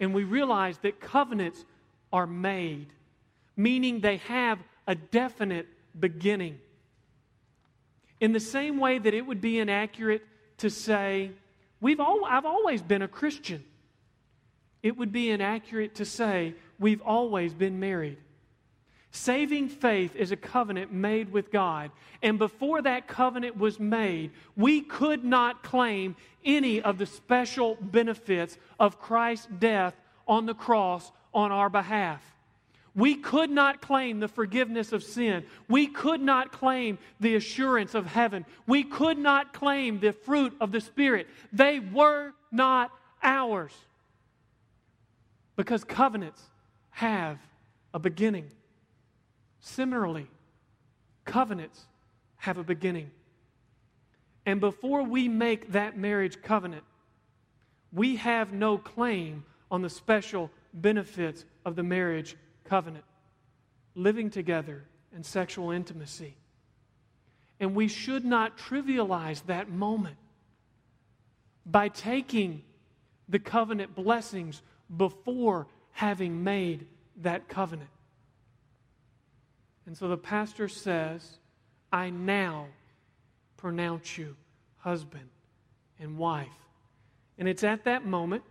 And 0.00 0.14
we 0.14 0.24
realize 0.24 0.78
that 0.78 1.00
covenants 1.00 1.64
are 2.12 2.26
made, 2.26 2.88
meaning 3.56 4.00
they 4.00 4.16
have 4.18 4.58
a 4.86 4.94
definite 4.94 5.68
beginning. 5.98 6.58
In 8.20 8.32
the 8.32 8.40
same 8.40 8.78
way 8.78 8.98
that 8.98 9.14
it 9.14 9.26
would 9.26 9.40
be 9.40 9.58
inaccurate 9.58 10.22
to 10.58 10.70
say, 10.70 11.32
We've 11.80 11.98
all, 11.98 12.24
I've 12.24 12.44
always 12.44 12.80
been 12.80 13.02
a 13.02 13.08
Christian, 13.08 13.64
it 14.84 14.96
would 14.96 15.10
be 15.10 15.30
inaccurate 15.30 15.96
to 15.96 16.04
say, 16.04 16.54
We've 16.82 17.00
always 17.02 17.54
been 17.54 17.78
married. 17.78 18.18
Saving 19.12 19.68
faith 19.68 20.16
is 20.16 20.32
a 20.32 20.36
covenant 20.36 20.92
made 20.92 21.30
with 21.32 21.52
God. 21.52 21.92
And 22.22 22.38
before 22.38 22.82
that 22.82 23.06
covenant 23.06 23.56
was 23.56 23.78
made, 23.78 24.32
we 24.56 24.80
could 24.80 25.24
not 25.24 25.62
claim 25.62 26.16
any 26.44 26.82
of 26.82 26.98
the 26.98 27.06
special 27.06 27.76
benefits 27.80 28.58
of 28.80 29.00
Christ's 29.00 29.46
death 29.60 29.94
on 30.26 30.46
the 30.46 30.54
cross 30.54 31.12
on 31.32 31.52
our 31.52 31.70
behalf. 31.70 32.20
We 32.96 33.14
could 33.14 33.50
not 33.50 33.80
claim 33.80 34.18
the 34.18 34.28
forgiveness 34.28 34.92
of 34.92 35.04
sin. 35.04 35.44
We 35.68 35.86
could 35.86 36.20
not 36.20 36.50
claim 36.50 36.98
the 37.20 37.36
assurance 37.36 37.94
of 37.94 38.06
heaven. 38.06 38.44
We 38.66 38.82
could 38.82 39.18
not 39.18 39.54
claim 39.54 40.00
the 40.00 40.12
fruit 40.12 40.54
of 40.60 40.72
the 40.72 40.80
Spirit. 40.80 41.28
They 41.52 41.78
were 41.78 42.32
not 42.50 42.90
ours. 43.22 43.72
Because 45.54 45.84
covenants 45.84 46.42
have 46.92 47.38
a 47.92 47.98
beginning. 47.98 48.50
Similarly, 49.60 50.28
covenants 51.24 51.84
have 52.36 52.58
a 52.58 52.64
beginning. 52.64 53.10
And 54.46 54.60
before 54.60 55.02
we 55.02 55.28
make 55.28 55.72
that 55.72 55.96
marriage 55.96 56.42
covenant, 56.42 56.84
we 57.92 58.16
have 58.16 58.52
no 58.52 58.78
claim 58.78 59.44
on 59.70 59.82
the 59.82 59.90
special 59.90 60.50
benefits 60.74 61.44
of 61.64 61.76
the 61.76 61.82
marriage 61.82 62.36
covenant 62.64 63.04
living 63.94 64.30
together 64.30 64.84
and 65.14 65.24
sexual 65.24 65.70
intimacy. 65.70 66.34
And 67.60 67.74
we 67.74 67.88
should 67.88 68.24
not 68.24 68.58
trivialize 68.58 69.44
that 69.46 69.68
moment 69.68 70.16
by 71.64 71.88
taking 71.88 72.62
the 73.28 73.38
covenant 73.38 73.94
blessings 73.94 74.62
before 74.94 75.68
having 75.92 76.42
made 76.42 76.86
that 77.16 77.48
covenant. 77.48 77.90
And 79.86 79.96
so 79.96 80.08
the 80.08 80.16
pastor 80.16 80.68
says, 80.68 81.38
I 81.92 82.10
now 82.10 82.66
pronounce 83.56 84.16
you 84.16 84.36
husband 84.78 85.28
and 86.00 86.18
wife. 86.18 86.48
And 87.38 87.48
it's 87.48 87.64
at 87.64 87.84
that 87.84 88.04
moment, 88.04 88.42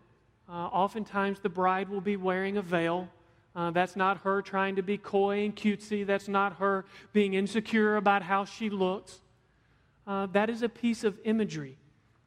uh, 0.49 0.53
oftentimes 0.53 1.39
the 1.39 1.49
bride 1.49 1.89
will 1.89 2.01
be 2.01 2.15
wearing 2.15 2.57
a 2.57 2.61
veil. 2.61 3.09
Uh, 3.55 3.71
that's 3.71 3.95
not 3.95 4.19
her 4.19 4.41
trying 4.41 4.75
to 4.75 4.83
be 4.83 4.97
coy 4.97 5.43
and 5.43 5.55
cutesy. 5.55 6.05
That's 6.05 6.27
not 6.27 6.57
her 6.57 6.85
being 7.13 7.33
insecure 7.33 7.97
about 7.97 8.23
how 8.23 8.45
she 8.45 8.69
looks. 8.69 9.19
Uh, 10.07 10.27
that 10.27 10.49
is 10.49 10.61
a 10.61 10.69
piece 10.69 11.03
of 11.03 11.19
imagery 11.23 11.77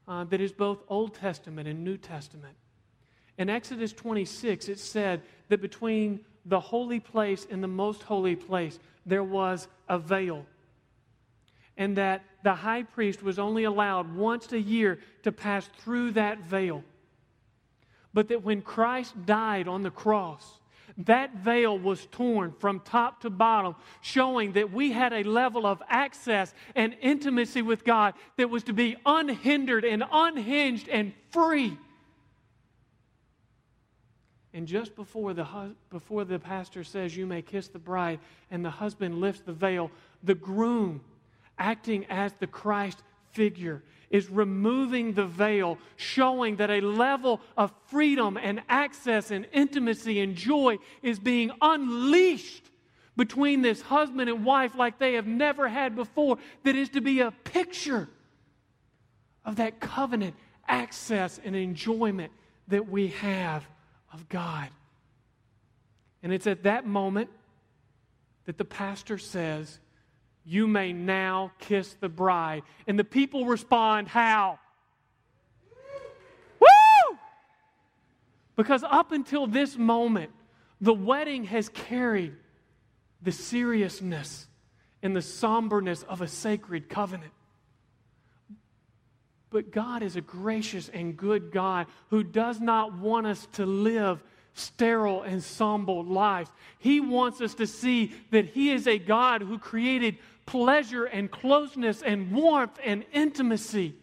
uh, 0.07 0.24
that 0.24 0.40
is 0.40 0.53
both 0.53 0.79
Old 0.88 1.14
Testament 1.14 1.68
and 1.68 1.85
New 1.85 1.96
Testament. 1.96 2.55
In 3.38 3.51
Exodus 3.51 3.92
26, 3.92 4.68
it 4.68 4.79
said 4.79 5.23
that 5.49 5.61
between 5.61 6.20
the 6.47 6.61
holy 6.61 7.01
place 7.01 7.47
and 7.51 7.62
the 7.62 7.68
most 7.68 8.03
holy 8.03 8.37
place, 8.37 8.79
there 9.07 9.25
was 9.25 9.66
a 9.88 9.99
veil. 9.99 10.47
And 11.77 11.97
that 11.97 12.23
the 12.42 12.55
high 12.55 12.85
priest 12.85 13.23
was 13.23 13.38
only 13.38 13.64
allowed 13.64 14.14
once 14.14 14.53
a 14.53 14.61
year 14.61 15.01
to 15.23 15.33
pass 15.33 15.68
through 15.79 16.12
that 16.12 16.40
veil. 16.40 16.85
But 18.12 18.29
that 18.29 18.44
when 18.44 18.62
Christ 18.62 19.27
died 19.27 19.66
on 19.66 19.83
the 19.83 19.90
cross, 19.90 20.61
that 20.99 21.35
veil 21.35 21.77
was 21.77 22.07
torn 22.07 22.55
from 22.61 22.79
top 22.81 23.23
to 23.23 23.31
bottom, 23.31 23.75
showing 24.01 24.53
that 24.53 24.73
we 24.73 24.92
had 24.92 25.12
a 25.12 25.25
level 25.25 25.66
of 25.66 25.83
access 25.88 26.55
and 26.77 26.94
intimacy 27.01 27.62
with 27.62 27.85
God 27.85 28.14
that 28.37 28.51
was 28.51 28.62
to 28.64 28.73
be 28.73 28.97
unhindered 29.05 29.85
and 29.85 30.05
unhinged 30.12 30.88
and 30.88 31.12
free. 31.31 31.77
And 34.55 34.69
just 34.69 34.95
before 34.95 35.35
the, 35.35 35.45
before 35.90 36.25
the 36.25 36.38
pastor 36.38 36.85
says, 36.85 37.17
You 37.17 37.27
may 37.27 37.43
kiss 37.43 37.67
the 37.67 37.81
bride, 37.81 38.21
and 38.53 38.64
the 38.64 38.71
husband 38.71 39.21
lifts 39.21 39.43
the 39.43 39.53
veil, 39.53 39.90
the 40.23 40.37
groom, 40.37 41.01
acting 41.59 42.07
as 42.09 42.33
the 42.38 42.47
Christ 42.47 43.03
figure, 43.33 43.83
is 44.11 44.31
removing 44.31 45.12
the 45.12 45.27
veil, 45.27 45.77
showing 45.97 46.55
that 46.57 46.71
a 46.71 46.81
level 46.81 47.40
of 47.57 47.73
freedom 47.87 48.37
and 48.40 48.62
access 48.69 49.33
and 49.33 49.45
intimacy 49.53 50.21
and 50.21 50.37
joy 50.37 50.79
is 51.03 51.19
being 51.19 51.51
unleashed 51.61 52.71
between 53.17 53.61
this 53.61 53.83
husband 53.83 54.31
and 54.31 54.45
wife 54.45 54.77
like 54.77 55.01
they 55.01 55.14
have 55.14 55.27
never 55.27 55.69
had 55.69 55.97
before, 55.97 56.38
that 56.62 56.77
is 56.77 56.88
to 56.90 57.01
be 57.01 57.21
a 57.21 57.33
picture 57.33 58.09
of 59.45 59.57
that 59.57 59.81
covenant 59.81 60.37
access 60.69 61.40
and 61.45 61.57
enjoyment 61.57 62.33
that 62.69 62.88
we 62.88 63.09
have 63.09 63.67
of 64.14 64.29
God. 64.29 64.68
And 66.22 66.33
it's 66.33 66.46
at 66.46 66.62
that 66.62 66.87
moment 66.87 67.29
that 68.46 68.57
the 68.57 68.64
pastor 68.64 69.18
says, 69.18 69.79
You 70.44 70.66
may 70.66 70.92
now 70.92 71.53
kiss 71.59 71.94
the 72.00 72.09
bride. 72.09 72.62
And 72.87 72.98
the 72.98 73.05
people 73.05 73.44
respond, 73.44 74.09
How? 74.09 74.59
Woo! 76.61 77.18
Because 78.57 78.83
up 78.85 79.12
until 79.12 79.46
this 79.46 79.77
moment, 79.77 80.31
the 80.81 80.94
wedding 80.94 81.44
has 81.44 81.68
carried 81.68 82.35
the 83.20 83.33
seriousness 83.33 84.46
and 85.03 85.14
the 85.14 85.22
somberness 85.22 86.03
of 86.05 86.22
a 86.22 86.29
sacred 86.29 86.88
covenant. 86.88 87.33
But 89.55 89.71
God 89.71 90.03
is 90.03 90.17
a 90.17 90.21
gracious 90.21 90.88
and 90.88 91.17
good 91.17 91.53
God 91.53 91.87
who 92.11 92.25
does 92.25 92.61
not 92.61 92.99
want 92.99 93.29
us 93.29 93.47
to 93.53 93.64
live 93.64 94.21
sterile 94.53 95.23
and 95.23 95.40
somber 95.40 95.93
lives. 95.93 96.51
He 96.81 96.99
wants 96.99 97.40
us 97.40 97.55
to 97.55 97.67
see 97.69 98.12
that 98.33 98.47
He 98.47 98.73
is 98.73 98.88
a 98.88 98.99
God 98.99 99.43
who 99.43 99.61
created 99.61 100.19
pleasure 100.45 101.05
and 101.05 101.31
closeness 101.31 102.03
and 102.03 102.33
warmth 102.33 102.81
and 102.85 103.05
intimacy. 103.12 103.95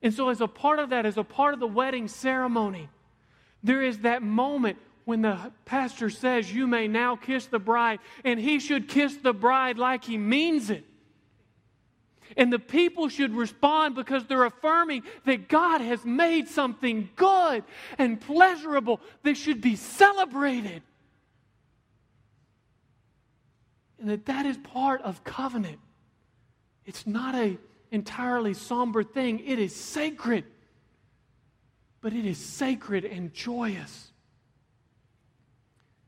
And 0.00 0.14
so, 0.14 0.30
as 0.30 0.40
a 0.40 0.48
part 0.48 0.78
of 0.78 0.88
that, 0.88 1.04
as 1.04 1.18
a 1.18 1.24
part 1.24 1.52
of 1.52 1.60
the 1.60 1.66
wedding 1.66 2.08
ceremony, 2.08 2.88
there 3.62 3.82
is 3.82 3.98
that 3.98 4.22
moment 4.22 4.78
when 5.04 5.20
the 5.20 5.52
pastor 5.66 6.08
says, 6.08 6.50
You 6.50 6.66
may 6.66 6.88
now 6.88 7.16
kiss 7.16 7.44
the 7.44 7.58
bride, 7.58 7.98
and 8.24 8.40
he 8.40 8.58
should 8.60 8.88
kiss 8.88 9.14
the 9.18 9.34
bride 9.34 9.76
like 9.76 10.04
he 10.04 10.16
means 10.16 10.70
it. 10.70 10.86
And 12.36 12.52
the 12.52 12.58
people 12.58 13.08
should 13.08 13.34
respond 13.34 13.94
because 13.94 14.24
they're 14.26 14.44
affirming 14.44 15.04
that 15.24 15.48
God 15.48 15.80
has 15.80 16.04
made 16.04 16.48
something 16.48 17.10
good 17.16 17.64
and 17.98 18.20
pleasurable 18.20 19.00
that 19.22 19.36
should 19.36 19.60
be 19.60 19.76
celebrated. 19.76 20.82
And 24.00 24.08
that 24.10 24.26
that 24.26 24.46
is 24.46 24.56
part 24.58 25.02
of 25.02 25.22
covenant. 25.24 25.78
It's 26.84 27.06
not 27.06 27.34
a 27.34 27.56
entirely 27.90 28.54
somber 28.54 29.04
thing. 29.04 29.40
It 29.46 29.58
is 29.58 29.74
sacred. 29.74 30.44
But 32.00 32.12
it 32.12 32.26
is 32.26 32.38
sacred 32.38 33.04
and 33.04 33.32
joyous. 33.32 34.10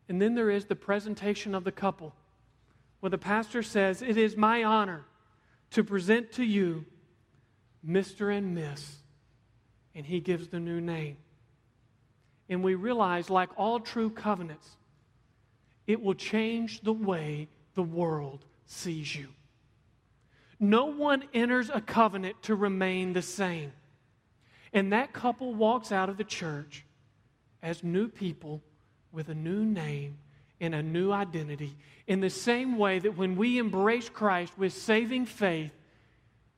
And 0.09 0.21
then 0.21 0.35
there 0.35 0.51
is 0.51 0.67
the 0.67 0.77
presentation 0.77 1.55
of 1.55 1.65
the 1.65 1.73
couple, 1.73 2.15
where 3.01 3.11
the 3.11 3.19
pastor 3.19 3.63
says, 3.63 4.03
It 4.03 4.17
is 4.17 4.37
my 4.37 4.63
honor 4.63 5.05
to 5.77 5.85
present 5.85 6.33
to 6.33 6.43
you 6.43 6.87
Mr. 7.87 8.35
and 8.35 8.55
Miss. 8.55 8.97
And 9.95 10.07
he 10.07 10.21
gives 10.21 10.49
the 10.49 10.59
new 10.59 10.81
name. 10.81 11.19
And 12.49 12.65
we 12.65 12.75
realize, 12.75 13.29
like 13.29 13.51
all 13.59 13.79
true 13.79 14.09
covenants, 14.09 14.67
it 15.87 16.01
will 16.01 16.15
change 16.15 16.81
the 16.81 16.95
way 16.95 17.49
the 17.75 17.83
world 17.83 18.47
sees 18.65 19.15
you. 19.15 19.29
No 20.59 20.87
one 20.87 21.25
enters 21.35 21.69
a 21.69 21.83
covenant 21.83 22.43
to 22.45 22.55
remain 22.55 23.13
the 23.13 23.21
same. 23.21 23.71
And 24.73 24.95
that 24.95 25.13
couple 25.13 25.53
walks 25.53 25.93
out 25.93 26.09
of 26.09 26.17
the 26.17 26.25
church 26.25 26.87
as 27.63 27.85
new 27.85 28.09
people 28.09 28.63
with 29.13 29.29
a 29.29 29.35
new 29.35 29.63
name 29.67 30.17
and 30.61 30.75
a 30.75 30.83
new 30.83 31.13
identity. 31.13 31.77
In 32.07 32.21
the 32.21 32.31
same 32.31 32.79
way 32.79 32.99
that 32.99 33.17
when 33.17 33.37
we 33.37 33.59
embrace 33.59 34.09
Christ 34.09 34.53
with 34.57 34.73
saving 34.73 35.27
faith, 35.27 35.73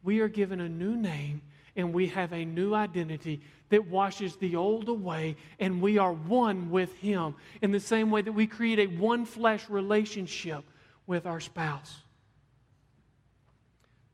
we 0.03 0.21
are 0.21 0.29
given 0.29 0.61
a 0.61 0.69
new 0.69 0.97
name 0.97 1.43
and 1.77 1.93
we 1.93 2.09
have 2.09 2.33
a 2.33 2.45
new 2.45 2.75
identity 2.75 3.41
that 3.71 3.87
washes 3.87 4.37
the 4.37 4.57
old 4.57 4.89
away 4.89 5.37
and 5.59 5.81
we 5.81 5.99
are 5.99 6.13
one 6.13 6.71
with 6.71 6.93
Him. 6.99 7.35
In 7.63 7.73
the 7.73 7.81
same 7.81 8.11
way 8.11 8.23
that 8.23 8.33
we 8.33 8.47
create 8.47 8.79
a 8.79 8.87
one 8.87 9.25
flesh 9.25 9.69
relationship 9.69 10.65
with 11.07 11.27
our 11.27 11.41
spouse. 11.41 12.03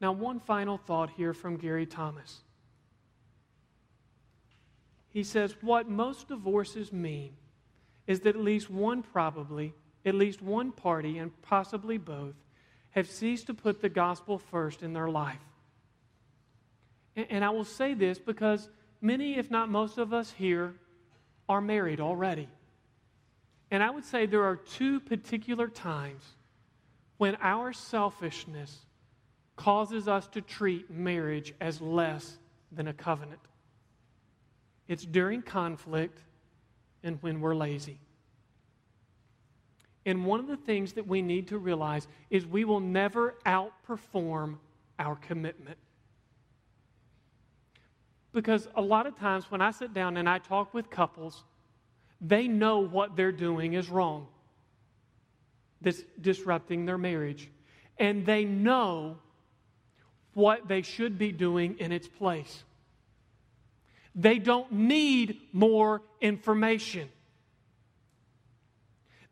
Now, 0.00 0.12
one 0.12 0.40
final 0.40 0.76
thought 0.76 1.10
here 1.16 1.32
from 1.32 1.56
Gary 1.56 1.86
Thomas. 1.86 2.40
He 5.08 5.22
says, 5.22 5.54
What 5.60 5.88
most 5.88 6.28
divorces 6.28 6.92
mean 6.92 7.32
is 8.06 8.20
that 8.20 8.36
at 8.36 8.40
least 8.40 8.70
one, 8.70 9.02
probably, 9.02 9.74
at 10.04 10.14
least 10.14 10.42
one 10.42 10.72
party, 10.72 11.18
and 11.18 11.30
possibly 11.42 11.98
both, 11.98 12.34
have 12.90 13.08
ceased 13.08 13.46
to 13.46 13.54
put 13.54 13.80
the 13.80 13.88
gospel 13.88 14.38
first 14.38 14.82
in 14.82 14.92
their 14.92 15.08
life. 15.08 15.40
And, 17.16 17.26
and 17.30 17.44
I 17.44 17.50
will 17.50 17.64
say 17.64 17.94
this 17.94 18.18
because 18.18 18.68
many, 19.00 19.36
if 19.36 19.50
not 19.50 19.68
most 19.68 19.98
of 19.98 20.12
us 20.12 20.32
here, 20.32 20.74
are 21.48 21.60
married 21.60 22.00
already. 22.00 22.48
And 23.70 23.82
I 23.82 23.90
would 23.90 24.04
say 24.04 24.26
there 24.26 24.44
are 24.44 24.56
two 24.56 25.00
particular 25.00 25.68
times 25.68 26.22
when 27.16 27.36
our 27.40 27.72
selfishness 27.72 28.86
causes 29.56 30.08
us 30.08 30.26
to 30.28 30.40
treat 30.40 30.90
marriage 30.90 31.54
as 31.60 31.80
less 31.80 32.38
than 32.72 32.88
a 32.88 32.92
covenant. 32.92 33.40
It's 34.88 35.04
during 35.04 35.42
conflict 35.42 36.18
and 37.04 37.22
when 37.22 37.40
we're 37.40 37.54
lazy. 37.54 37.98
And 40.06 40.26
one 40.26 40.40
of 40.40 40.48
the 40.48 40.56
things 40.56 40.94
that 40.94 41.06
we 41.06 41.22
need 41.22 41.48
to 41.48 41.58
realize 41.58 42.08
is 42.30 42.46
we 42.46 42.64
will 42.64 42.80
never 42.80 43.36
outperform 43.46 44.56
our 44.98 45.16
commitment. 45.16 45.78
Because 48.32 48.68
a 48.74 48.82
lot 48.82 49.06
of 49.06 49.16
times 49.16 49.50
when 49.50 49.60
I 49.60 49.70
sit 49.70 49.94
down 49.94 50.16
and 50.16 50.28
I 50.28 50.38
talk 50.38 50.74
with 50.74 50.90
couples, 50.90 51.44
they 52.20 52.48
know 52.48 52.80
what 52.80 53.16
they're 53.16 53.32
doing 53.32 53.74
is 53.74 53.88
wrong, 53.88 54.26
that's 55.80 56.02
disrupting 56.20 56.84
their 56.84 56.98
marriage. 56.98 57.48
And 57.98 58.26
they 58.26 58.44
know 58.44 59.18
what 60.34 60.66
they 60.66 60.82
should 60.82 61.16
be 61.16 61.30
doing 61.30 61.76
in 61.78 61.92
its 61.92 62.08
place. 62.08 62.64
They 64.14 64.38
don't 64.38 64.70
need 64.70 65.40
more 65.52 66.02
information. 66.20 67.08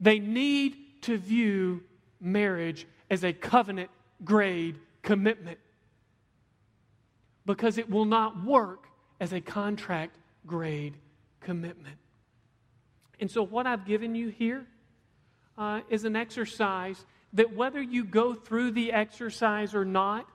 They 0.01 0.18
need 0.18 1.03
to 1.03 1.16
view 1.16 1.85
marriage 2.21 2.87
as 3.09 3.25
a 3.25 3.33
covenant 3.33 3.90
grade 4.25 4.79
commitment 5.03 5.59
because 7.47 7.79
it 7.79 7.90
will 7.90 8.05
not 8.05 8.45
work 8.45 8.87
as 9.21 9.33
a 9.33 9.40
contract 9.40 10.16
grade 10.47 10.95
commitment. 11.40 11.97
And 13.21 13.31
so, 13.31 13.45
what 13.45 13.66
I've 13.66 13.85
given 13.85 14.14
you 14.14 14.29
here 14.29 14.66
uh, 15.57 15.81
is 15.88 16.05
an 16.05 16.16
exercise 16.16 17.05
that 17.33 17.55
whether 17.55 17.81
you 17.81 18.05
go 18.05 18.35
through 18.35 18.73
the 18.73 18.92
exercise 18.92 19.75
or 19.75 19.85
not, 19.85 20.27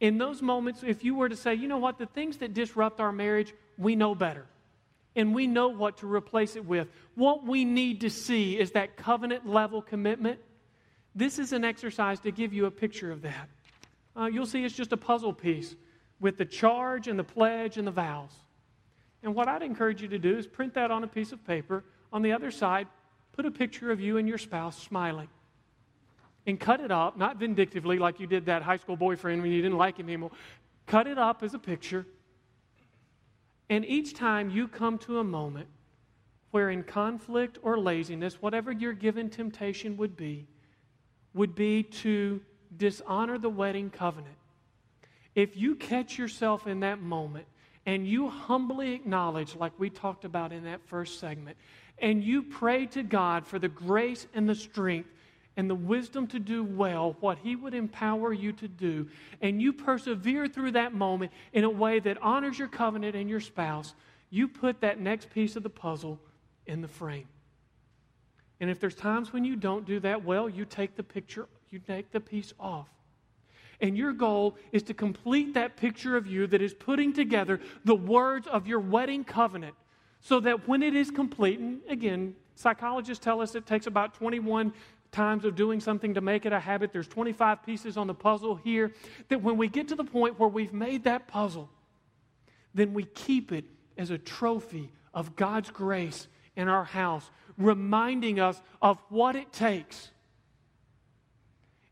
in 0.00 0.18
those 0.18 0.42
moments, 0.42 0.82
if 0.86 1.04
you 1.04 1.14
were 1.14 1.28
to 1.28 1.36
say, 1.36 1.54
you 1.54 1.68
know 1.68 1.78
what, 1.78 1.98
the 1.98 2.06
things 2.06 2.38
that 2.38 2.52
disrupt 2.52 3.00
our 3.00 3.12
marriage, 3.12 3.54
we 3.78 3.96
know 3.96 4.14
better. 4.14 4.46
And 5.14 5.34
we 5.34 5.46
know 5.46 5.68
what 5.68 5.98
to 5.98 6.12
replace 6.12 6.56
it 6.56 6.66
with. 6.66 6.88
What 7.14 7.46
we 7.46 7.64
need 7.64 8.02
to 8.02 8.10
see 8.10 8.58
is 8.58 8.72
that 8.72 8.96
covenant 8.96 9.48
level 9.48 9.80
commitment. 9.80 10.38
This 11.14 11.38
is 11.38 11.52
an 11.54 11.64
exercise 11.64 12.20
to 12.20 12.30
give 12.30 12.52
you 12.52 12.66
a 12.66 12.70
picture 12.70 13.10
of 13.10 13.22
that. 13.22 13.48
Uh, 14.14 14.26
you'll 14.26 14.46
see 14.46 14.64
it's 14.64 14.74
just 14.74 14.92
a 14.92 14.96
puzzle 14.98 15.32
piece 15.32 15.74
with 16.20 16.36
the 16.36 16.44
charge 16.44 17.08
and 17.08 17.18
the 17.18 17.24
pledge 17.24 17.78
and 17.78 17.86
the 17.86 17.92
vows. 17.92 18.30
And 19.22 19.34
what 19.34 19.48
I'd 19.48 19.62
encourage 19.62 20.02
you 20.02 20.08
to 20.08 20.18
do 20.18 20.36
is 20.36 20.46
print 20.46 20.74
that 20.74 20.90
on 20.90 21.04
a 21.04 21.08
piece 21.08 21.32
of 21.32 21.44
paper. 21.46 21.84
On 22.12 22.20
the 22.20 22.32
other 22.32 22.50
side, 22.50 22.86
put 23.32 23.46
a 23.46 23.50
picture 23.50 23.90
of 23.90 24.00
you 24.00 24.18
and 24.18 24.28
your 24.28 24.38
spouse 24.38 24.78
smiling 24.82 25.28
and 26.46 26.58
cut 26.60 26.80
it 26.80 26.90
up, 26.90 27.16
not 27.16 27.36
vindictively 27.38 27.98
like 27.98 28.20
you 28.20 28.26
did 28.26 28.46
that 28.46 28.62
high 28.62 28.76
school 28.76 28.96
boyfriend 28.96 29.42
when 29.42 29.50
you 29.50 29.60
didn't 29.60 29.78
like 29.78 29.98
him 29.98 30.06
anymore. 30.06 30.30
Cut 30.86 31.06
it 31.06 31.18
up 31.18 31.42
as 31.42 31.54
a 31.54 31.58
picture. 31.58 32.06
And 33.68 33.84
each 33.84 34.14
time 34.14 34.50
you 34.50 34.68
come 34.68 34.98
to 34.98 35.18
a 35.18 35.24
moment 35.24 35.66
where, 36.52 36.70
in 36.70 36.84
conflict 36.84 37.58
or 37.62 37.78
laziness, 37.78 38.40
whatever 38.40 38.70
your 38.70 38.92
given 38.92 39.28
temptation 39.28 39.96
would 39.96 40.16
be, 40.16 40.46
would 41.34 41.54
be 41.54 41.82
to 41.82 42.40
dishonor 42.76 43.38
the 43.38 43.48
wedding 43.48 43.90
covenant. 43.90 44.36
If 45.34 45.56
you 45.56 45.74
catch 45.74 46.16
yourself 46.16 46.66
in 46.66 46.80
that 46.80 47.02
moment 47.02 47.46
and 47.84 48.06
you 48.06 48.28
humbly 48.28 48.92
acknowledge, 48.92 49.56
like 49.56 49.72
we 49.78 49.90
talked 49.90 50.24
about 50.24 50.52
in 50.52 50.64
that 50.64 50.80
first 50.86 51.18
segment, 51.18 51.56
and 51.98 52.22
you 52.22 52.42
pray 52.42 52.86
to 52.86 53.02
God 53.02 53.46
for 53.46 53.58
the 53.58 53.68
grace 53.68 54.26
and 54.32 54.48
the 54.48 54.54
strength 54.54 55.10
and 55.56 55.70
the 55.70 55.74
wisdom 55.74 56.26
to 56.28 56.38
do 56.38 56.62
well 56.62 57.16
what 57.20 57.38
He 57.38 57.56
would 57.56 57.74
empower 57.74 58.32
you 58.32 58.52
to 58.52 58.68
do, 58.68 59.08
and 59.40 59.60
you 59.60 59.72
persevere 59.72 60.46
through 60.46 60.72
that 60.72 60.92
moment 60.92 61.32
in 61.52 61.64
a 61.64 61.70
way 61.70 61.98
that 62.00 62.22
honors 62.22 62.58
your 62.58 62.68
covenant 62.68 63.16
and 63.16 63.30
your 63.30 63.40
spouse, 63.40 63.94
you 64.30 64.48
put 64.48 64.80
that 64.80 65.00
next 65.00 65.30
piece 65.30 65.56
of 65.56 65.62
the 65.62 65.70
puzzle 65.70 66.20
in 66.66 66.82
the 66.82 66.88
frame. 66.88 67.28
And 68.60 68.70
if 68.70 68.80
there's 68.80 68.94
times 68.94 69.32
when 69.32 69.44
you 69.44 69.56
don't 69.56 69.84
do 69.84 70.00
that 70.00 70.24
well, 70.24 70.48
you 70.48 70.64
take 70.64 70.96
the 70.96 71.02
picture, 71.02 71.46
you 71.70 71.78
take 71.78 72.10
the 72.10 72.20
piece 72.20 72.52
off. 72.58 72.88
And 73.80 73.96
your 73.96 74.12
goal 74.12 74.56
is 74.72 74.82
to 74.84 74.94
complete 74.94 75.54
that 75.54 75.76
picture 75.76 76.16
of 76.16 76.26
you 76.26 76.46
that 76.46 76.62
is 76.62 76.72
putting 76.72 77.12
together 77.12 77.60
the 77.84 77.94
words 77.94 78.46
of 78.46 78.66
your 78.66 78.80
wedding 78.80 79.22
covenant 79.22 79.74
so 80.20 80.40
that 80.40 80.66
when 80.66 80.82
it 80.82 80.94
is 80.94 81.10
complete, 81.10 81.58
and 81.58 81.80
again, 81.88 82.34
psychologists 82.54 83.22
tell 83.22 83.42
us 83.42 83.54
it 83.54 83.66
takes 83.66 83.86
about 83.86 84.14
21 84.14 84.72
times 85.12 85.44
of 85.44 85.56
doing 85.56 85.80
something 85.80 86.14
to 86.14 86.20
make 86.20 86.46
it 86.46 86.52
a 86.52 86.60
habit. 86.60 86.92
There's 86.92 87.08
25 87.08 87.64
pieces 87.64 87.96
on 87.96 88.06
the 88.06 88.14
puzzle 88.14 88.56
here. 88.56 88.92
That 89.28 89.42
when 89.42 89.56
we 89.56 89.68
get 89.68 89.88
to 89.88 89.94
the 89.94 90.04
point 90.04 90.38
where 90.38 90.48
we've 90.48 90.72
made 90.72 91.04
that 91.04 91.28
puzzle, 91.28 91.70
then 92.74 92.94
we 92.94 93.04
keep 93.04 93.52
it 93.52 93.64
as 93.96 94.10
a 94.10 94.18
trophy 94.18 94.90
of 95.14 95.36
God's 95.36 95.70
grace 95.70 96.28
in 96.56 96.68
our 96.68 96.84
house, 96.84 97.30
reminding 97.56 98.40
us 98.40 98.60
of 98.82 98.98
what 99.08 99.36
it 99.36 99.52
takes 99.52 100.10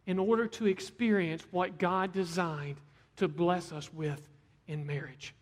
in 0.07 0.19
order 0.19 0.47
to 0.47 0.67
experience 0.67 1.43
what 1.51 1.79
God 1.79 2.13
designed 2.13 2.77
to 3.17 3.29
bless 3.29 3.73
us 3.73 3.93
with 3.93 4.29
in 4.67 4.87
marriage. 4.87 5.35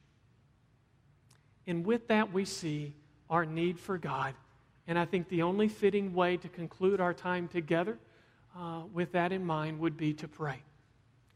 And 1.66 1.84
with 1.84 2.08
that, 2.08 2.32
we 2.32 2.44
see 2.44 2.92
our 3.30 3.44
need 3.44 3.78
for 3.78 3.98
God. 3.98 4.34
And 4.86 4.98
I 4.98 5.04
think 5.04 5.28
the 5.28 5.42
only 5.42 5.68
fitting 5.68 6.12
way 6.14 6.36
to 6.36 6.48
conclude 6.48 7.00
our 7.00 7.14
time 7.14 7.48
together 7.48 7.98
uh, 8.56 8.82
with 8.92 9.12
that 9.12 9.32
in 9.32 9.44
mind 9.44 9.78
would 9.78 9.96
be 9.96 10.12
to 10.14 10.28
pray. 10.28 10.62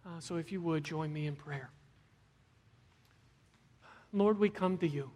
Uh, 0.05 0.21
so 0.21 0.37
if 0.37 0.53
you 0.53 0.61
would, 0.61 0.85
join 0.85 1.13
me 1.13 1.27
in 1.27 1.37
prayer. 1.37 1.71
Lord, 4.13 4.39
we 4.39 4.49
come 4.49 4.79
to 4.79 4.89
you. 4.89 5.11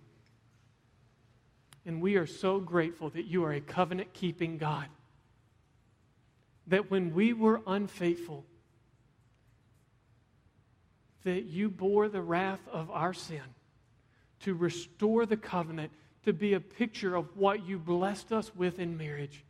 And 1.86 2.02
we 2.02 2.16
are 2.16 2.26
so 2.26 2.60
grateful 2.60 3.10
that 3.10 3.24
you 3.24 3.44
are 3.44 3.52
a 3.52 3.60
covenant 3.60 4.12
keeping 4.12 4.58
God. 4.58 4.86
That 6.66 6.90
when 6.90 7.14
we 7.14 7.32
were 7.32 7.62
unfaithful, 7.66 8.44
that 11.24 11.44
you 11.44 11.70
bore 11.70 12.08
the 12.08 12.22
wrath 12.22 12.60
of 12.70 12.90
our 12.90 13.12
sin 13.12 13.42
to 14.40 14.54
restore 14.54 15.26
the 15.26 15.36
covenant, 15.36 15.92
to 16.24 16.32
be 16.32 16.54
a 16.54 16.60
picture 16.60 17.14
of 17.14 17.36
what 17.36 17.66
you 17.66 17.78
blessed 17.78 18.32
us 18.32 18.54
with 18.54 18.78
in 18.78 18.96
marriage. 18.96 19.44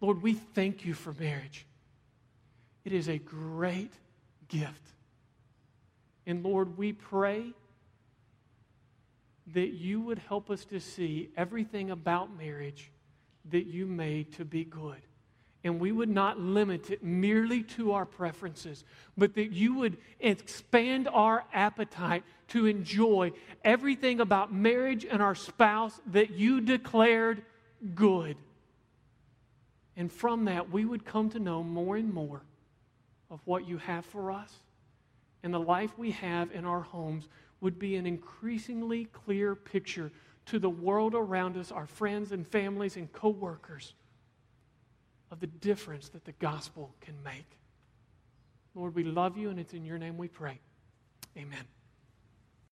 Lord, 0.00 0.22
we 0.22 0.34
thank 0.34 0.84
you 0.84 0.94
for 0.94 1.12
marriage. 1.14 1.66
It 2.84 2.92
is 2.92 3.08
a 3.08 3.18
great 3.18 3.92
gift. 4.48 4.92
And 6.26 6.42
Lord, 6.44 6.76
we 6.76 6.92
pray 6.92 7.52
that 9.52 9.74
you 9.74 10.00
would 10.00 10.18
help 10.18 10.50
us 10.50 10.64
to 10.66 10.80
see 10.80 11.30
everything 11.36 11.90
about 11.90 12.36
marriage 12.36 12.90
that 13.50 13.66
you 13.66 13.86
made 13.86 14.32
to 14.34 14.44
be 14.44 14.64
good 14.64 15.00
and 15.64 15.80
we 15.80 15.90
would 15.90 16.10
not 16.10 16.38
limit 16.38 16.90
it 16.90 17.02
merely 17.02 17.62
to 17.62 17.92
our 17.92 18.04
preferences, 18.04 18.84
but 19.16 19.34
that 19.34 19.50
you 19.50 19.74
would 19.74 19.96
expand 20.20 21.08
our 21.08 21.42
appetite 21.54 22.22
to 22.48 22.66
enjoy 22.66 23.32
everything 23.64 24.20
about 24.20 24.52
marriage 24.52 25.06
and 25.10 25.22
our 25.22 25.34
spouse 25.34 25.98
that 26.08 26.30
you 26.32 26.60
declared 26.60 27.42
good. 27.94 28.36
And 29.96 30.12
from 30.12 30.44
that, 30.44 30.70
we 30.70 30.84
would 30.84 31.06
come 31.06 31.30
to 31.30 31.38
know 31.38 31.62
more 31.62 31.96
and 31.96 32.12
more 32.12 32.42
of 33.30 33.40
what 33.46 33.66
you 33.66 33.78
have 33.78 34.04
for 34.04 34.30
us. 34.30 34.52
And 35.42 35.54
the 35.54 35.58
life 35.58 35.96
we 35.96 36.10
have 36.10 36.52
in 36.52 36.66
our 36.66 36.82
homes 36.82 37.28
would 37.62 37.78
be 37.78 37.96
an 37.96 38.06
increasingly 38.06 39.06
clear 39.06 39.54
picture 39.54 40.12
to 40.46 40.58
the 40.58 40.68
world 40.68 41.14
around 41.14 41.56
us, 41.56 41.72
our 41.72 41.86
friends 41.86 42.32
and 42.32 42.46
families 42.46 42.96
and 42.96 43.10
coworkers 43.12 43.94
of 45.34 45.40
the 45.40 45.46
difference 45.48 46.08
that 46.10 46.24
the 46.24 46.32
gospel 46.38 46.94
can 47.00 47.20
make. 47.24 47.58
Lord, 48.76 48.94
we 48.94 49.02
love 49.02 49.36
you, 49.36 49.50
and 49.50 49.58
it's 49.58 49.74
in 49.74 49.84
your 49.84 49.98
name 49.98 50.16
we 50.16 50.28
pray. 50.28 50.60
Amen. 51.36 51.64